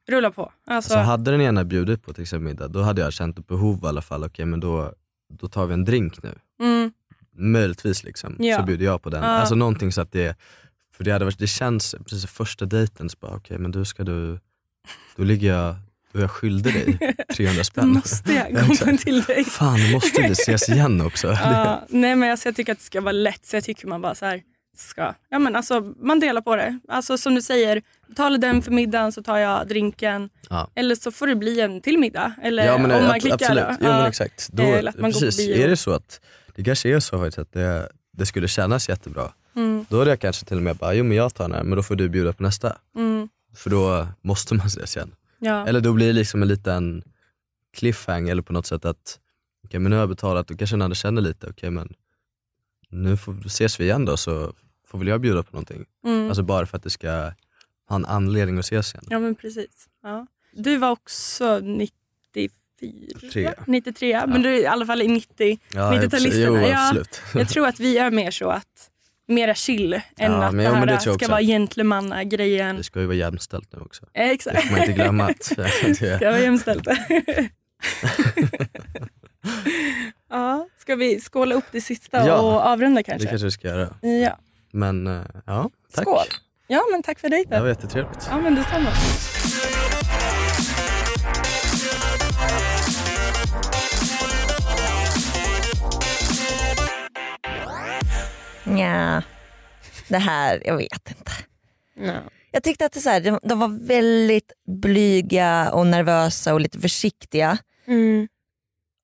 rulla 0.08 0.30
på. 0.30 0.42
Alltså, 0.42 0.94
Alltså 0.94 0.98
hade 1.10 1.30
den 1.30 1.40
ena 1.40 1.64
bjudit 1.64 2.02
på 2.02 2.12
till 2.12 2.22
exempel 2.22 2.44
middag, 2.48 2.68
då 2.68 2.82
hade 2.82 3.00
jag 3.00 3.12
känt 3.12 3.38
ett 3.38 3.46
behov 3.46 3.80
i 3.84 3.86
alla 3.86 4.02
fall, 4.02 4.24
okej 4.24 4.44
men 4.46 4.60
då, 4.60 4.92
då 5.32 5.48
tar 5.48 5.66
vi 5.66 5.74
en 5.74 5.84
drink 5.84 6.22
nu. 6.22 6.34
mm, 6.60 6.92
Möjligtvis 7.36 8.04
liksom, 8.04 8.36
Ja. 8.38 8.56
så 8.58 8.62
bjuder 8.62 8.84
jag 8.84 9.02
på 9.02 9.10
den. 9.10 9.22
Ja. 9.22 9.28
Alltså 9.28 9.54
någonting 9.54 9.92
så 9.92 10.00
att 10.00 10.12
det, 10.12 10.36
för 10.96 11.04
det 11.04 11.10
hade 11.10 11.24
varit, 11.24 11.38
det 11.38 11.46
känns, 11.46 11.94
precis 12.04 12.26
första 12.26 12.64
dejten, 12.64 13.10
så 13.10 13.16
bara 13.20 13.32
okej 13.36 13.58
men 13.58 13.70
då 13.70 13.84
ska 13.84 14.04
du, 14.04 14.38
då 15.16 15.24
ligger 15.24 15.48
jag, 15.54 15.76
då 16.12 16.18
är 16.18 16.22
jag 16.22 16.30
skyldig 16.30 16.74
dig 16.74 17.14
300 17.36 17.58
då 17.60 17.64
spänn. 17.64 17.88
måste 17.88 18.32
jag 18.32 18.52
Ja, 18.52 18.58
komma 18.78 18.96
till 18.98 19.22
dig. 19.22 19.44
Fan, 19.44 19.90
måste 19.92 20.22
vi 20.22 20.28
ses 20.32 20.68
igen 20.68 21.00
också. 21.00 21.26
Ja, 21.32 21.86
nej 21.88 22.16
men 22.16 22.30
alltså, 22.30 22.48
jag 22.48 22.56
tycker 22.56 22.72
att 22.72 22.78
det 22.78 22.84
ska 22.84 23.00
vara 23.00 23.12
lätt 23.12 23.44
så 23.46 23.56
jag 23.56 23.64
tycker 23.64 23.86
man 23.86 24.00
bara 24.02 24.14
så 24.14 24.24
här 24.26 24.42
ska, 24.78 25.14
ja 25.28 25.38
men 25.38 25.56
alltså 25.56 25.80
man 25.96 26.20
delar 26.20 26.40
på 26.40 26.56
det. 26.56 26.78
Alltså 26.88 27.18
som 27.18 27.34
du 27.34 27.42
säger, 27.42 27.82
betalar 28.06 28.38
den 28.38 28.62
för 28.62 28.70
middagen 28.70 29.12
så 29.12 29.22
tar 29.22 29.38
jag 29.38 29.68
drinken. 29.68 30.30
Ja. 30.50 30.70
Eller 30.74 30.94
så 30.94 31.10
får 31.12 31.26
det 31.26 31.34
bli 31.34 31.60
en 31.60 31.80
till 31.80 31.98
middag. 31.98 32.32
Eller 32.42 32.66
Ja 32.66 32.78
men, 32.78 32.90
om 32.90 33.02
man 33.02 33.10
ab- 33.16 33.20
klickar. 33.20 33.34
absolut, 33.34 33.64
då. 33.80 33.86
ja, 33.86 33.98
men 33.98 34.06
exakt. 34.06 34.48
Då, 34.52 34.62
Eller 34.62 34.90
att 34.90 34.96
man 34.98 35.10
går 35.10 35.20
på 35.20 35.24
precis, 35.26 35.46
bio. 35.46 35.64
är 35.64 35.68
det 35.68 35.76
så 35.76 35.92
att, 35.92 36.20
det 36.54 36.64
kanske 36.64 36.88
är 36.88 37.00
så 37.00 37.18
faktiskt 37.18 37.38
att 37.38 37.52
det, 37.52 37.88
det 38.12 38.26
skulle 38.26 38.48
kännas 38.48 38.88
jättebra, 38.88 39.32
Mm, 39.56 39.86
då 39.88 39.98
hade 39.98 40.10
jag 40.10 40.20
kanske 40.20 40.44
till 40.44 40.56
och 40.56 40.62
med 40.62 40.76
bara, 40.76 40.94
jo 40.94 41.04
men 41.04 41.16
jag 41.16 41.34
tar 41.34 41.44
den 41.44 41.54
här, 41.56 41.62
men 41.64 41.76
då 41.76 41.82
får 41.82 41.94
du 41.96 42.08
bjuda 42.08 42.32
på 42.32 42.42
nästa. 42.42 42.76
mm, 42.96 43.28
För 43.56 43.70
då 43.70 44.06
måste 44.22 44.54
man 44.54 44.66
ses 44.66 44.96
igen. 44.96 45.14
ja. 45.38 45.66
Eller 45.66 45.80
då 45.80 45.92
blir 45.92 46.06
det 46.06 46.12
liksom 46.12 46.42
en 46.42 46.48
liten 46.48 47.02
cliffhanger 47.76 48.32
eller 48.32 48.42
på 48.42 48.52
något 48.52 48.66
sätt 48.66 48.84
att 48.84 49.18
okej 49.64 49.80
men 49.80 49.90
nu 49.90 49.96
har 49.96 50.02
jag 50.02 50.08
betalat, 50.08 50.48
då 50.48 50.56
kanske 50.56 50.76
den 50.76 50.82
andra 50.82 50.94
känner 50.94 51.22
lite, 51.22 51.46
okej 51.50 51.70
men 51.70 51.94
nu 52.88 53.16
får, 53.16 53.46
ses 53.46 53.80
vi 53.80 53.84
igen 53.84 54.04
då 54.04 54.16
så 54.16 54.52
får 54.90 54.98
väl 54.98 55.09
jag 55.09 55.20
bjuda 55.20 55.42
på 55.42 55.53
någonting. 55.53 55.85
Mm. 56.05 56.29
Alltså 56.29 56.42
bara 56.42 56.66
för 56.66 56.77
att 56.77 56.83
det 56.83 56.90
ska 56.90 57.11
ha 57.88 57.96
en 57.96 58.05
anledning 58.05 58.59
att 58.59 58.64
ses 58.64 58.94
igen. 58.94 59.05
Ja 59.11 59.18
men 59.18 59.35
precis. 59.35 59.88
Ja. 60.03 60.27
Du 60.53 60.77
var 60.77 60.90
också 60.90 61.59
94? 61.59 62.51
Tre. 63.33 63.53
93, 63.66 64.22
men 64.27 64.42
du 64.42 64.48
är 64.55 64.59
i 64.62 64.66
alla 64.66 64.87
fall 64.87 65.03
i 65.03 65.09
90. 65.09 65.59
Ja, 65.74 65.92
90-talisterna, 65.92 66.46
Jo 66.46 66.57
ja. 66.57 66.87
absolut. 66.88 67.22
Jag 67.35 67.48
tror 67.48 67.66
att 67.66 67.81
vi 67.81 67.98
är 67.98 68.11
mer 68.11 68.31
så 68.31 68.51
att 68.51 68.90
mera 69.27 69.55
chill 69.55 69.92
än 69.94 70.01
Ja, 70.16 70.44
att 70.44 70.55
men 70.55 70.57
det 70.57 70.62
ja, 70.64 70.74
här 70.74 70.87
det 70.87 71.01
ska 71.01 71.12
också. 71.12 71.31
vara 71.31 71.42
gentlemannagrejen. 71.42 72.77
Det 72.77 72.83
ska 72.85 73.01
ju 73.01 73.07
vara 73.07 73.16
jämställt 73.16 73.72
nu 73.72 73.79
också. 73.81 74.03
Eh, 74.14 74.27
Det 74.27 74.31
Exakt. 74.33 74.62
får 74.62 74.70
man 74.70 74.81
inte 74.81 74.92
glömma. 74.92 75.24
Att, 75.24 75.53
det, 75.57 75.94
Ska 75.94 76.18
vara 76.31 76.40
jämställt. 76.40 76.87
ja, 80.31 80.68
ska 80.79 80.96
vi 80.96 81.20
skåla 81.20 81.55
upp 81.55 81.64
det 81.72 81.81
sista 81.81 82.27
Ja, 82.27 82.40
och 82.40 82.66
avrunda 82.66 82.98
det 82.98 83.03
kanske? 83.03 83.29
kanske 83.29 83.44
vi 83.44 83.51
ska 83.51 83.68
göra. 83.68 83.94
Ja. 84.22 84.38
Men 84.70 85.07
eh, 85.07 85.22
ja, 85.46 85.70
tack. 85.94 86.04
Skål. 86.04 86.26
Ja 86.66 86.83
men 86.92 87.02
tack 87.02 87.18
för 87.18 87.28
Det 87.28 87.37
dejten. 87.37 87.62
var 87.62 87.68
jättetrevligt. 87.68 88.26
Ja 88.31 88.40
men 88.40 88.54
detsamma. 88.54 88.90
Nja, 98.64 99.22
det 100.09 100.18
här, 100.18 100.62
jag 100.64 100.76
vet 100.76 101.11
inte. 101.11 101.33
Ja. 101.94 102.20
Jag 102.50 102.62
tyckte 102.62 102.87
att 102.87 102.92
det 102.92 103.00
så 103.00 103.11
här, 103.11 103.20
de, 103.20 103.38
de 103.42 103.59
var 103.59 103.87
väldigt 103.87 104.52
blyga 104.66 105.70
och 105.72 105.87
nervösa 105.87 106.54
och 106.54 106.61
lite 106.61 106.78
försiktiga. 106.78 107.59
Mm. 107.87 108.28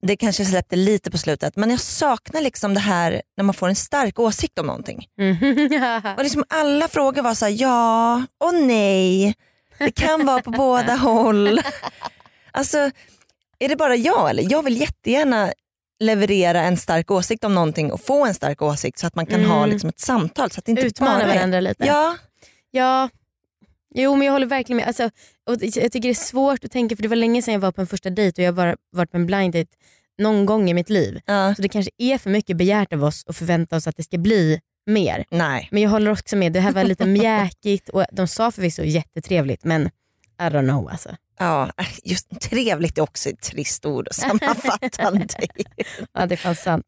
Det 0.07 0.17
kanske 0.17 0.45
släppte 0.45 0.77
lite 0.77 1.11
på 1.11 1.19
slutet 1.19 1.57
men 1.57 1.71
jag 1.71 1.81
saknar 1.81 2.41
liksom 2.41 2.75
det 2.75 2.81
här 2.81 3.23
när 3.37 3.45
man 3.45 3.55
får 3.55 3.69
en 3.69 3.75
stark 3.77 4.19
åsikt 4.19 4.59
om 4.59 4.67
någonting. 4.67 5.07
Och 6.17 6.23
liksom 6.23 6.45
alla 6.49 6.89
frågor 6.89 7.23
var 7.23 7.35
så 7.35 7.45
här, 7.45 7.57
ja 7.63 8.23
och 8.45 8.55
nej. 8.55 9.35
Det 9.79 9.91
kan 9.91 10.27
vara 10.27 10.43
på 10.43 10.51
båda 10.51 10.95
håll. 10.95 11.61
Alltså, 12.53 12.79
är 13.59 13.69
det 13.69 13.77
bara 13.77 13.97
jag 13.97 14.31
eller? 14.31 14.47
Jag 14.53 14.63
vill 14.63 14.81
jättegärna 14.81 15.53
leverera 16.01 16.61
en 16.61 16.77
stark 16.77 17.11
åsikt 17.11 17.45
om 17.45 17.55
någonting 17.55 17.93
och 17.93 18.01
få 18.01 18.27
en 18.27 18.35
stark 18.35 18.63
åsikt 18.63 18.99
så 18.99 19.07
att 19.07 19.15
man 19.15 19.27
kan 19.27 19.39
Mm. 19.41 19.51
ha 19.51 19.67
liksom 19.67 19.89
ett 19.89 20.01
samtal. 20.01 20.51
Så 20.51 20.59
att 20.59 20.65
det 20.65 20.71
inte 20.71 20.83
Utmana 20.87 21.19
bara 21.25 21.35
varandra 21.35 21.61
lite. 21.61 21.87
Ja, 21.87 22.17
Ja, 22.71 23.09
jo 23.95 24.17
men 24.17 24.27
jag 24.27 24.33
håller 24.33 24.47
verkligen 24.47 24.77
med. 24.77 24.87
Alltså, 24.87 25.05
och 25.47 25.57
jag 25.61 25.73
tycker 25.93 26.01
det 26.01 26.09
är 26.09 26.15
svårt 26.15 26.65
att 26.65 26.71
tänka 26.73 26.97
för 26.97 27.03
det 27.03 27.09
var 27.09 27.17
länge 27.17 27.43
sedan 27.43 27.55
jag 27.55 27.61
var 27.61 27.73
på 27.73 27.81
en 27.81 27.87
första 27.87 28.11
dejt 28.11 28.43
och 28.43 28.47
jag 28.47 28.53
har 28.67 28.77
varit 28.93 29.11
på 29.11 29.17
en 29.17 29.27
blind 29.27 29.55
date 29.55 29.71
någon 30.19 30.47
gång 30.47 30.71
i 30.71 30.75
mitt 30.75 30.91
liv. 30.91 31.21
ja. 31.27 31.55
Så 31.55 31.63
det 31.63 31.69
kanske 31.69 31.91
är 31.99 32.19
för 32.19 32.31
mycket 32.31 32.57
begärt 32.57 32.93
av 32.93 33.05
oss 33.05 33.25
att 33.27 33.37
förvänta 33.37 33.77
oss 33.77 33.87
att 33.87 33.97
det 33.97 34.03
ska 34.03 34.19
bli 34.19 34.61
mer. 34.87 35.25
Nej. 35.31 35.69
Men 35.73 35.83
jag 35.83 35.91
håller 35.91 36.11
också 36.11 36.37
med, 36.37 36.53
det 36.53 36.61
här 36.61 36.73
var 36.73 36.85
lite 36.85 37.07
mjäkigt 37.21 37.89
och 37.89 38.05
de 38.13 38.27
sa 38.29 38.51
förvisso 38.51 38.83
jättetrevligt 38.83 39.65
men 39.65 39.87
I 40.41 40.43
don't 40.43 40.69
know 40.69 40.89
alltså. 40.91 41.17
Ja, 41.39 41.71
just 42.05 42.41
trevligt 42.41 42.99
är 42.99 43.03
också 43.03 43.29
ett 43.29 43.41
trist 43.41 43.87
ord 43.87 44.09
att 44.09 44.15
sammanfatta. 44.17 45.13
Ja 46.13 46.27
det 46.27 46.35
är 46.35 46.37
fan 46.37 46.57
sant. 46.57 46.85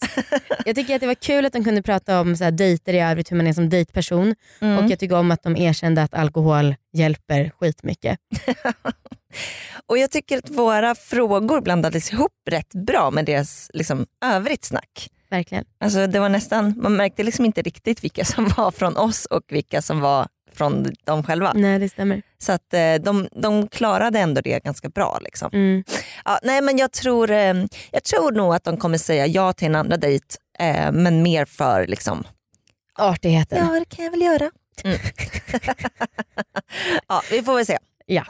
Jag 0.65 0.75
tycker 0.77 0.95
att 0.95 1.01
det 1.01 1.07
var 1.07 1.15
kul 1.15 1.47
att 1.47 1.53
de 1.53 1.65
kunde 1.65 1.83
prata 1.83 2.21
om 2.21 2.37
så 2.37 2.45
här, 2.45 2.51
dejter 2.51 2.95
i 2.95 3.01
övrigt, 3.01 3.31
hur 3.33 3.37
man 3.37 3.47
är 3.47 3.53
som 3.53 3.69
dejtperson. 3.69 4.35
Mm. 4.61 4.79
Och 4.85 4.91
jag 4.91 4.99
tycker 4.99 5.17
om 5.17 5.31
att 5.31 5.43
de 5.43 5.57
erkände 5.57 6.03
att 6.03 6.15
alkohol 6.15 6.75
hjälper 6.93 7.51
skitmycket. 7.61 8.19
Och 9.88 9.99
jag 9.99 10.11
tycker 10.11 10.38
att 10.38 10.51
våra 10.51 10.94
frågor 10.94 11.61
blandades 11.61 12.12
ihop 12.12 12.33
rätt 12.51 12.75
bra 12.75 13.11
med 13.11 13.25
deras 13.25 13.70
liksom, 13.75 14.07
övrigt 14.25 14.64
snack. 14.64 15.11
Verkligen. 15.31 15.64
Alltså, 15.81 16.07
det 16.07 16.20
var 16.20 16.29
nästan, 16.29 16.75
man 16.77 16.96
märkte 16.96 17.22
liksom 17.22 17.44
inte 17.44 17.62
riktigt 17.62 18.05
vilka 18.05 18.25
som 18.25 18.49
var 18.57 18.70
från 18.70 18.96
oss 18.96 19.27
och 19.27 19.42
vilka 19.49 19.83
som 19.83 20.01
var 20.01 20.29
från 20.53 20.87
dem 21.05 21.22
själva. 21.22 21.53
Nej 21.55 21.79
det 21.79 21.88
stämmer. 21.88 22.22
Så 22.38 22.53
att 22.53 22.75
eh, 22.75 22.94
de, 22.94 23.29
de 23.33 23.68
klarade 23.68 24.18
ändå 24.18 24.40
det 24.40 24.64
ganska 24.64 24.88
bra. 24.88 25.18
Liksom. 25.20 25.51
Mm. 25.53 25.85
Ja, 26.25 26.38
nej, 26.42 26.62
men 26.62 26.79
jag, 26.79 26.92
tror, 26.92 27.31
eh, 27.31 27.55
jag 27.90 28.05
tror 28.05 28.33
nog 28.33 28.55
att 28.55 28.64
de 28.64 28.77
kommer 28.77 28.99
säga 28.99 29.27
ja 29.27 29.53
till 29.53 29.66
en 29.66 29.75
andra 29.75 29.96
dejt 29.96 30.27
eh, 30.59 30.92
men 30.92 31.22
mer 31.22 31.44
för 31.44 31.87
liksom, 31.87 32.25
Artigheten. 32.99 33.59
ja 33.59 33.79
det 33.79 33.96
kan 33.96 34.05
jag 34.05 34.12
väl 34.12 34.22
göra. 34.22 34.51
Mm. 34.85 34.99
ja, 37.09 37.22
vi 37.31 37.42
får 37.42 37.57
väl 37.57 37.66
se. 37.66 37.79
Ja. 38.07 38.25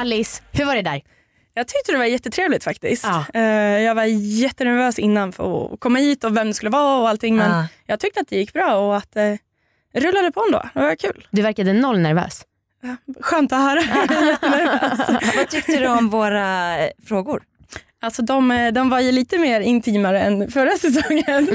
Alice, 0.00 0.42
hur 0.52 0.64
var 0.64 0.74
det 0.76 0.82
där? 0.82 1.02
Jag 1.54 1.68
tyckte 1.68 1.92
det 1.92 1.98
var 1.98 2.04
jättetrevligt 2.04 2.64
faktiskt. 2.64 3.04
Ja. 3.04 3.24
Eh, 3.34 3.42
Jag 3.80 3.94
var 3.94 4.04
jättenervös 4.04 4.98
innan 4.98 5.32
för 5.32 5.74
att 5.74 5.80
komma 5.80 5.98
hit 5.98 6.24
och 6.24 6.36
vem 6.36 6.46
det 6.46 6.54
skulle 6.54 6.70
vara 6.70 6.98
och 7.00 7.08
allting 7.08 7.36
men 7.36 7.50
Ah. 7.52 7.64
jag 7.86 8.00
tyckte 8.00 8.20
att 8.20 8.28
det 8.28 8.36
gick 8.36 8.52
bra 8.52 8.74
och 8.76 8.96
att 8.96 9.12
det 9.14 9.38
rullade 9.94 10.32
på 10.32 10.44
ändå. 10.46 10.62
Det 10.74 10.80
var 10.80 10.96
kul. 10.96 11.26
Du 11.30 11.42
verkade 11.42 11.72
noll 11.72 11.98
nervös. 11.98 12.42
Skönt 13.20 13.52
att 13.52 13.58
höra. 13.60 13.82
Vad 15.36 15.48
tyckte 15.48 15.76
du 15.76 15.86
om 15.86 16.08
våra 16.10 16.78
eh, 16.78 16.90
frågor? 17.06 17.42
Alltså 18.02 18.22
de, 18.22 18.50
eh, 18.50 18.72
de 18.72 18.90
var 18.90 19.00
ju 19.00 19.12
lite 19.12 19.38
mer 19.38 19.60
intimare 19.60 20.20
än 20.20 20.50
förra 20.50 20.70
säsongen. 20.78 21.48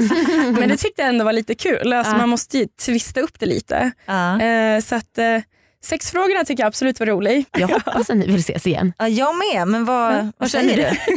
Men 0.60 0.68
det 0.68 0.76
tyckte 0.76 1.02
jag 1.02 1.08
ändå 1.08 1.24
var 1.24 1.32
lite 1.32 1.54
kul. 1.54 1.92
Alltså 1.92 2.12
Ja. 2.12 2.18
Man 2.18 2.28
måste 2.28 2.58
ju 2.58 2.66
twista 2.66 3.20
upp 3.20 3.38
det 3.40 3.46
lite. 3.46 3.90
Ja. 4.06 4.40
Eh, 4.40 4.80
så 4.80 4.94
att, 4.94 5.18
eh, 5.18 5.38
sexfrågorna 5.84 6.44
tycker 6.44 6.62
jag 6.62 6.68
absolut 6.68 7.00
var 7.00 7.06
rolig. 7.06 7.44
Jag 7.52 7.68
hoppas 7.84 8.10
att 8.10 8.16
ni 8.16 8.26
vill 8.26 8.36
ses 8.40 8.66
igen. 8.66 8.92
Ja, 8.98 9.08
jag 9.08 9.34
med, 9.36 9.68
men 9.68 9.84
vad, 9.84 10.14
Ja, 10.14 10.32
vad 10.38 10.50
säger 10.50 10.76
du? 10.76 11.14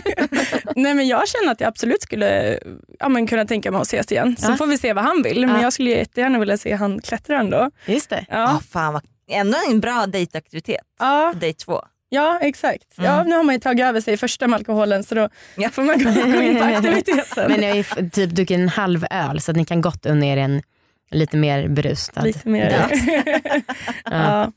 Nej, 0.82 0.93
men 0.93 1.08
jag 1.08 1.28
känner 1.28 1.51
att 1.51 1.60
jag 1.60 1.67
absolut 1.67 2.01
skulle 2.01 2.60
ja, 2.99 3.10
men 3.10 3.28
kunna 3.28 3.45
tänka 3.45 3.71
mig 3.71 3.82
att 3.82 3.88
ses 3.88 4.12
igen. 4.12 4.36
Så 4.39 4.51
Ja. 4.51 4.56
får 4.58 4.67
vi 4.67 4.78
se 4.78 4.93
vad 4.93 5.04
han 5.04 5.21
vill. 5.23 5.45
Men 5.45 5.56
Ja. 5.56 5.62
jag 5.62 5.73
skulle 5.73 5.89
jättegärna 5.89 6.39
vilja 6.39 6.58
se 6.58 6.73
han 6.75 7.01
klättra 7.01 7.39
ändå. 7.39 7.71
Just 7.86 8.10
det. 8.10 8.25
Ja. 8.30 8.36
Ja, 8.38 8.62
fan 8.71 8.93
vad, 8.93 9.01
ändå 9.32 9.58
en 9.69 9.80
bra 9.80 10.06
dejtaktivitet 10.08 10.82
ja, 10.99 11.30
för 11.34 11.39
dejt 11.39 11.65
två. 11.65 11.82
ja 12.10 12.39
exakt. 12.41 12.84
Ja, 12.97 13.13
Mm. 13.15 13.28
nu 13.28 13.36
har 13.36 13.43
man 13.43 13.56
ju 13.56 13.60
tagit 13.62 13.86
över 13.86 14.01
sig 14.01 14.17
första 14.17 14.47
med 14.47 14.58
alkoholen 14.58 15.04
så 15.04 15.15
då 15.15 15.30
Ja. 15.56 15.69
får 15.69 15.82
man 15.84 16.04
gå 16.34 16.41
in 16.41 16.58
på 16.58 16.63
aktiviteten. 16.63 17.51
Men 17.51 17.62
jag 17.63 17.69
har 17.69 17.75
ju 18.01 18.10
typ 18.10 18.30
druckit 18.30 18.56
en 18.60 18.69
halv 18.69 19.06
öl 19.12 19.41
så 19.41 19.51
att 19.51 19.58
ni 19.58 19.65
kan 19.65 19.82
gott 19.82 20.06
unna 20.06 20.25
er 20.25 20.38
en 20.38 20.62
lite 21.11 21.37
mer 21.37 21.67
berustad 21.67 22.21
Lite 22.21 22.49
mer. 22.49 22.69
dejt. 22.69 23.63
ja. 24.05 24.51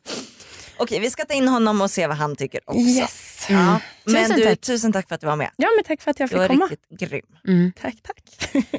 Okej, 0.81 1.01
vi 1.01 1.11
ska 1.11 1.25
ta 1.25 1.35
in 1.35 1.49
honom 1.49 1.81
och 1.81 1.91
se 1.91 2.07
vad 2.07 2.17
han 2.17 2.37
tycker 2.37 2.61
också. 2.65 2.81
Yes. 2.81 3.47
Ja. 3.51 3.81
Men 4.05 4.15
Tusen 4.25 4.37
du, 4.37 4.45
tack. 4.45 4.61
tusen 4.61 4.93
tack 4.93 5.09
för 5.09 5.15
att 5.15 5.21
du 5.21 5.27
var 5.27 5.37
med. 5.37 5.51
ja, 5.57 5.69
men 5.77 5.85
tack 5.85 6.03
för 6.03 6.11
att 6.11 6.21
jag 6.21 6.29
Du 6.29 6.31
fick 6.31 6.39
var 6.39 6.47
komma. 6.49 6.67
riktigt 6.67 7.11
grym. 7.11 7.27
Mm. 7.49 7.73
Tack, 7.81 7.95
tack. 8.03 8.53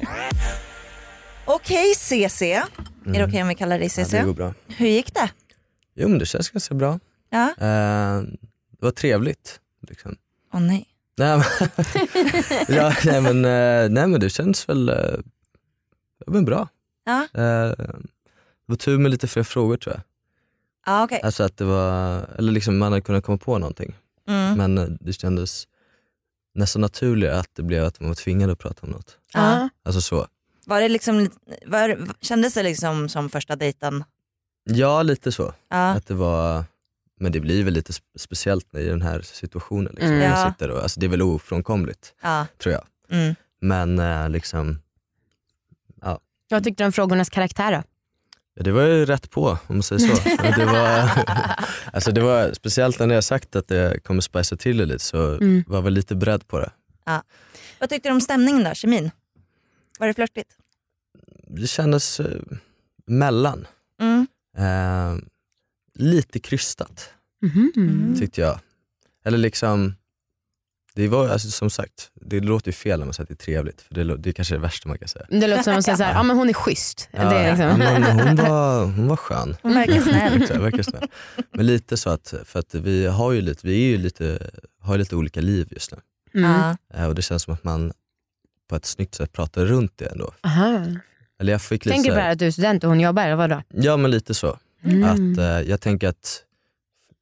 Okej 1.44 1.94
CC, 1.94 2.42
är 2.42 2.64
det 3.04 3.24
okej 3.24 3.42
om 3.42 3.48
vi 3.48 3.54
kallar 3.54 3.78
dig 3.78 3.90
Ja, 3.96 4.04
CC? 4.04 4.10
det 4.12 4.22
går 4.24 4.34
bra. 4.34 4.54
Hur 4.68 4.86
gick 4.88 5.14
det? 5.14 5.30
Jo 5.94 6.08
men 6.08 6.18
det 6.18 6.26
känns 6.26 6.50
ganska 6.50 6.74
bra. 6.74 6.98
Ja. 7.30 7.48
Eh, 7.50 8.22
det 8.78 8.84
var 8.86 8.90
trevligt. 8.90 9.60
Liksom. 9.88 10.16
Åh 10.54 10.60
nej. 10.60 10.86
Nej, 11.16 11.36
men, 11.38 11.44
ja, 12.76 12.94
nej, 13.04 13.20
men, 13.20 13.44
eh, 13.44 13.90
nej 13.90 14.06
men 14.06 14.20
det 14.20 14.30
känns 14.30 14.68
väl 14.68 14.88
eh, 14.88 14.94
ja, 16.26 16.32
men 16.32 16.44
bra. 16.44 16.68
Ja. 17.10 17.40
Eh, 17.42 17.68
det 17.76 18.72
var 18.72 18.76
tur 18.76 18.98
med 18.98 19.10
lite 19.10 19.26
fler 19.28 19.42
frågor 19.42 19.76
tror 19.76 19.94
jag. 19.94 20.02
Ja, 20.86 21.04
okej. 21.04 21.20
Alltså 21.22 21.42
att 21.42 21.56
det 21.56 21.64
var, 21.64 22.26
eller 22.38 22.52
liksom 22.52 22.78
man 22.78 22.92
hade 22.92 23.02
kunnat 23.02 23.24
komma 23.24 23.38
på 23.38 23.58
någonting. 23.58 23.94
Mm. 24.28 24.58
Men 24.58 24.78
eh, 24.78 24.84
det 25.00 25.12
kändes 25.12 25.68
nästan 26.54 26.82
naturligare 26.82 27.38
att 27.38 27.50
det 27.54 27.62
blev 27.62 27.84
att 27.84 28.00
man 28.00 28.08
var 28.08 28.14
tvingad 28.14 28.50
att 28.50 28.58
prata 28.58 28.86
om 28.86 28.92
något. 28.92 29.18
Ja. 29.32 29.68
Alltså 29.82 30.00
så. 30.00 30.26
Var 30.66 30.80
det 30.80 30.88
liksom, 30.88 31.30
var, 31.66 31.98
kändes 32.20 32.54
det 32.54 32.62
liksom 32.62 33.08
som 33.08 33.28
första 33.28 33.56
dejten? 33.56 34.04
Ja 34.64 35.02
lite 35.02 35.32
så. 35.32 35.54
Ja. 35.68 35.90
Att 35.90 36.06
det 36.06 36.14
var, 36.14 36.64
men 37.20 37.32
det 37.32 37.40
blir 37.40 37.64
väl 37.64 37.74
lite 37.74 37.92
spe- 37.92 38.16
speciellt 38.18 38.74
i 38.74 38.86
den 38.86 39.02
här 39.02 39.20
situationen. 39.20 39.92
Liksom. 39.92 40.08
Mm. 40.08 40.18
när 40.18 40.30
Man 40.30 40.52
sitter 40.52 40.70
och, 40.70 40.82
alltså, 40.82 41.00
det 41.00 41.06
är 41.06 41.10
väl 41.10 41.22
ofrånkomligt 41.22 42.14
tror 42.62 42.72
jag. 42.72 42.84
Mm. 43.10 43.34
Men 43.60 43.98
eh, 43.98 44.28
liksom, 44.28 44.78
Vad 46.50 46.64
tyckte 46.64 46.82
du 46.82 46.86
om 46.86 46.92
frågornas 46.92 47.30
karaktär 47.30 47.72
då? 47.72 47.82
ja, 48.54 48.62
det 48.62 48.72
var 48.72 48.82
ju 48.82 49.04
rätt 49.06 49.30
på 49.30 49.48
om 49.48 49.58
man 49.76 49.82
säger 49.82 50.14
så. 50.16 50.22
Det, 50.60 50.64
var, 50.66 51.10
alltså, 51.92 52.12
det 52.12 52.20
var 52.20 52.52
speciellt 52.52 52.98
när 52.98 53.14
jag 53.14 53.24
sagt 53.24 53.56
att 53.56 53.68
det 53.68 54.04
kommer 54.04 54.20
spicea 54.20 54.58
till 54.58 54.76
det 54.76 54.84
lite 54.86 55.04
så 55.04 55.34
Mm. 55.34 55.64
var 55.66 55.76
jag 55.76 55.82
väl 55.82 55.92
lite 55.92 56.14
beredd 56.14 56.46
på 56.48 56.58
det. 56.58 56.70
Vad 57.78 57.90
tyckte 57.90 58.08
du 58.08 58.12
om 58.12 58.20
stämningen 58.20 58.64
då, 58.64 58.74
kemin? 58.74 59.10
Var 59.98 60.06
det 60.06 60.14
flörtigt? 60.14 60.50
Det 61.46 61.66
kändes 61.66 62.20
eh, 62.20 62.40
mellan. 63.06 63.66
Mm. 64.00 64.26
Eh, 64.58 65.22
lite 65.94 66.38
krystat 66.38 67.10
Mhm. 67.42 68.16
tyckte 68.18 68.40
jag. 68.40 68.60
Eller 69.24 69.38
liksom, 69.38 69.94
det 70.94 71.08
var 71.08 71.28
alltså, 71.28 71.50
som 71.50 71.70
sagt, 71.70 72.10
det 72.14 72.40
låter 72.40 72.68
ju 72.68 72.72
fel 72.72 72.98
när 72.98 73.06
man 73.06 73.14
säger 73.14 73.24
att 73.24 73.28
det 73.28 73.42
är 73.42 73.44
trevligt 73.44 73.80
för 73.80 73.94
det, 73.94 74.16
det 74.16 74.30
är 74.30 74.32
kanske 74.32 74.54
det 74.54 74.58
värsta 74.58 74.88
man 74.88 74.98
kan 74.98 75.08
säga. 75.08 75.26
Det 75.28 75.46
låter 75.46 75.62
som 75.62 75.74
att 75.76 75.84
säga 75.84 75.96
såhär, 75.96 76.12
ja 76.14 76.22
men 76.22 76.36
hon 76.36 76.48
är 76.48 76.52
schysst. 76.52 77.08
Ja, 77.12 77.30
det 77.30 77.36
är 77.36 77.50
liksom. 77.50 77.66
ja, 77.66 77.76
men 77.98 78.02
hon, 78.28 78.36
var, 78.36 78.84
hon 78.84 79.08
var 79.08 79.16
skön. 79.16 79.56
Hon 79.62 79.74
verkar 79.74 80.00
snäll. 80.00 80.46
Jag 80.50 80.60
verkar 80.60 80.82
snäll. 80.82 81.08
Men 81.52 81.66
lite 81.66 81.96
så 81.96 82.10
att, 82.10 82.34
för 82.44 82.58
att 82.58 82.74
vi 82.74 83.06
har 83.06 83.32
ju 83.32 83.40
lite, 83.40 83.66
vi 83.66 83.84
är 83.84 83.88
ju 83.88 83.98
lite, 83.98 84.50
har 84.80 84.94
ju 84.94 84.98
lite 84.98 85.16
olika 85.16 85.40
liv 85.40 85.68
just 85.70 85.92
nu. 85.92 85.98
Mm. 86.40 86.50
Ja. 86.50 86.76
Eh, 86.94 87.06
Och 87.08 87.14
det 87.14 87.22
känns 87.22 87.42
som 87.42 87.54
att 87.54 87.64
man 87.64 87.92
på 88.68 88.76
ett 88.76 88.86
snyggt 88.86 89.14
sätt 89.14 89.32
pratar 89.32 89.64
runt 89.66 89.92
det 89.96 90.04
ändå. 90.06 90.32
Aha. 90.42 90.86
Eller 91.40 91.52
jag 91.52 91.62
fick 91.62 91.84
lite 91.84 91.94
Tänker 91.94 92.14
du 92.14 92.20
här 92.20 92.32
att 92.32 92.38
du 92.38 92.46
är 92.46 92.50
student 92.50 92.84
och 92.84 92.90
hon 92.90 93.00
jobbar 93.00 93.22
eller 93.22 93.36
vadå? 93.36 93.62
Ja 93.68 93.96
men 93.96 94.10
lite 94.10 94.34
så. 94.34 94.58
Mm. 94.84 95.04
Att, 95.04 95.38
eh, 95.38 95.70
jag 95.70 95.80
tänker 95.80 96.08
att, 96.08 96.42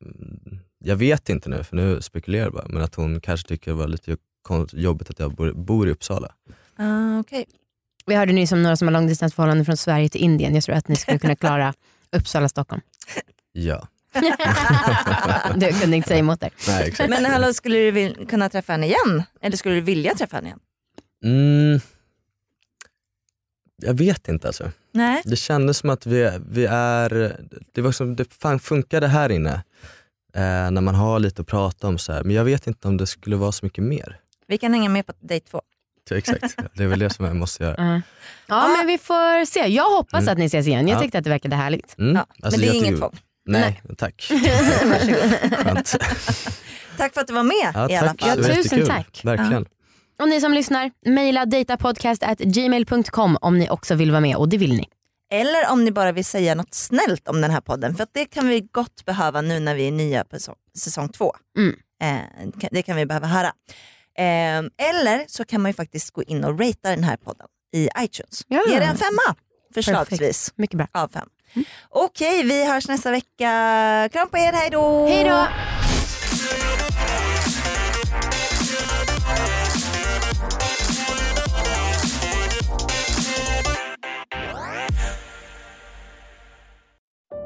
mm, 0.05 0.59
jag 0.79 0.97
vet 0.97 1.29
inte 1.29 1.49
nu 1.49 1.65
för 1.65 1.77
nu 1.77 2.03
spekulerar 2.03 2.45
jag 2.45 2.53
bara, 2.53 2.69
men 2.69 2.83
att 2.83 2.95
hon 2.95 3.21
kanske 3.21 3.49
tycker 3.49 3.71
det 3.71 3.77
var 3.77 3.89
lite 3.89 4.17
jobbigt 4.73 5.11
att 5.11 5.19
jag 5.19 5.35
bor, 5.35 5.53
bor 5.53 5.89
i 5.89 5.91
Uppsala. 5.91 6.35
Ah, 6.77 7.19
okej. 7.19 7.47
Vi 8.07 8.15
hörde 8.15 8.33
nyss 8.33 8.53
om 8.53 8.63
några 8.63 8.77
som 8.77 8.89
har 8.89 8.93
långdistansförhållanden 8.93 9.65
från 9.65 9.77
Sverige 9.77 10.09
till 10.09 10.21
Indien. 10.21 10.55
Jag 10.55 10.65
tror 10.65 10.75
att 10.75 10.89
ni 10.89 10.97
skulle 10.97 11.19
kunna 11.19 11.37
klara 11.37 11.75
Uppsala, 12.13 12.49
Stockholm. 12.49 12.81
Ja. 13.53 13.89
Du 15.57 15.73
kunde 15.81 15.97
inte 15.97 16.09
säga 16.09 16.21
emot 16.21 16.41
där. 16.41 16.51
Nej, 16.69 16.89
exakt. 16.89 17.11
Men 17.11 17.25
hallå, 17.25 17.55
skulle 17.55 17.91
du 17.91 18.27
kunna 18.27 18.49
träffa 18.49 18.73
henne 18.73 18.87
igen? 18.87 19.23
Eller 19.41 19.57
skulle 19.57 19.75
du 19.75 19.81
vilja 19.81 20.15
träffa 20.15 20.37
henne 20.37 20.49
igen? 20.49 20.61
Mm. 21.25 21.81
Jag 23.83 23.95
vet 23.95 24.29
inte 24.29 24.47
alltså. 24.47 24.71
Nej. 24.93 25.23
Det 25.25 25.37
kändes 25.37 25.79
som 25.79 25.91
att 25.91 26.07
vi, 26.07 26.31
vi 26.51 26.67
är, 26.71 27.37
det 27.73 27.81
var 27.81 27.93
som 27.93 28.17
det 28.17 28.33
fan 28.33 28.61
funkade 28.61 29.07
här 29.07 29.31
inne. 29.31 29.63
Eh, 30.39 30.71
när 30.71 30.81
man 30.81 30.95
har 30.95 31.19
lite 31.19 31.43
att 31.43 31.49
prata 31.49 31.89
om 31.89 31.99
så 31.99 32.13
här. 32.13 32.25
men 32.25 32.37
jag 32.37 32.45
vet 32.45 32.67
inte 32.67 32.89
om 32.89 32.97
det 32.97 33.07
skulle 33.07 33.37
vara 33.37 33.53
så 33.53 33.67
mycket 33.67 33.85
mer. 33.85 34.17
Vi 34.47 34.59
kan 34.59 34.73
hänga 34.75 34.89
med 34.89 35.07
på 35.07 35.13
dejt 35.21 35.47
två. 35.51 35.61
Så 36.09 36.15
Exakt, 36.15 36.57
det 36.75 36.83
är 36.83 36.87
väl 36.89 36.99
det 36.99 37.11
som 37.11 37.25
jag 37.25 37.37
måste 37.37 37.65
göra. 37.65 37.75
Mm. 37.75 38.03
Ja 38.47 38.69
men 38.79 38.87
vi 38.87 38.99
får 38.99 39.45
se. 39.45 39.67
Jag 39.67 39.91
hoppas 39.97 40.23
Mm. 40.23 40.33
att 40.33 40.39
ni 40.39 40.45
ses 40.45 40.67
igen. 40.67 40.89
Jag 40.89 40.97
Ja. 40.99 41.03
tyckte 41.03 41.19
att 41.19 41.25
det 41.25 41.31
verkade 41.31 41.57
härligt. 41.57 41.99
Mm. 41.99 42.17
Ja, 42.17 42.27
Alltså, 42.43 42.61
men 42.61 42.69
det 42.69 42.75
är 42.77 42.79
inget 42.87 42.99
tvång. 42.99 43.17
Nej, 43.47 43.83
tack. 43.99 44.29
Skönt. 45.57 45.97
Tack 46.97 47.15
för 47.15 47.21
att 47.21 47.27
du 47.27 47.33
var 47.35 47.43
med 47.43 47.71
Ja, 47.75 47.91
i 47.91 47.97
alla 47.97 48.09
tack. 48.09 48.21
fall. 48.21 48.39
Ja, 48.49 48.55
tusen 48.55 48.87
tack. 48.87 49.21
Verkligen. 49.25 49.67
Och 50.21 50.29
ni 50.29 50.41
som 50.41 50.53
lyssnar, 50.53 50.91
mejla 51.07 51.47
datapodcast@gmail.com 51.47 53.39
om 53.41 53.59
ni 53.59 53.71
också 53.71 53.95
vill 53.95 54.11
vara 54.11 54.21
med 54.21 54.37
och 54.37 54.49
det 54.49 54.57
vill 54.59 54.73
ni. 54.77 54.89
Eller 55.31 55.71
om 55.73 55.85
ni 55.85 55.91
bara 55.91 56.13
vill 56.13 56.25
säga 56.25 56.55
något 56.55 56.75
snällt 56.75 57.29
om 57.29 57.41
den 57.41 57.51
här 57.51 57.61
podden. 57.61 57.95
För 57.95 58.03
att 58.03 58.11
det 58.13 58.25
kan 58.25 58.49
vi 58.49 58.61
gott 58.61 59.05
behöva 59.05 59.41
nu 59.41 59.61
när 59.61 59.75
vi 59.75 59.89
är 59.89 59.93
nya 59.93 60.25
på 60.25 60.37
säsong, 60.79 61.09
två. 61.09 61.33
Mm. 61.59 61.77
Eh, 62.03 62.49
det 62.71 62.83
kan 62.83 62.97
vi 62.97 63.07
behöva 63.07 63.27
höra. 63.27 63.53
Eh, 64.19 64.89
eller 64.89 65.25
så 65.29 65.45
kan 65.45 65.63
man 65.63 65.69
ju 65.71 65.75
faktiskt 65.75 66.11
gå 66.11 66.23
in 66.23 66.45
och 66.45 66.61
ratea 66.61 66.91
den 66.91 67.05
här 67.05 67.17
podden 67.17 67.47
i 67.75 67.89
iTunes. 67.99 68.43
Ja. 68.49 68.65
Ge 68.69 68.79
den 68.79 68.89
en 68.89 68.97
femma 68.97 69.35
förslagsvis 69.75 70.19
Perfekt. 70.19 70.59
Mycket 70.59 70.77
bra. 70.77 70.87
av 70.93 71.09
fem. 71.09 71.29
Okej, 71.89 72.43
vi 72.43 72.65
hörs 72.65 72.89
nästa 72.89 73.11
vecka. 73.11 74.09
Kram 74.13 74.29
på 74.29 74.39
er, 74.39 74.53
hej 74.53 74.71
då! 74.71 75.07
Hej 75.07 75.25
då! 75.25 75.47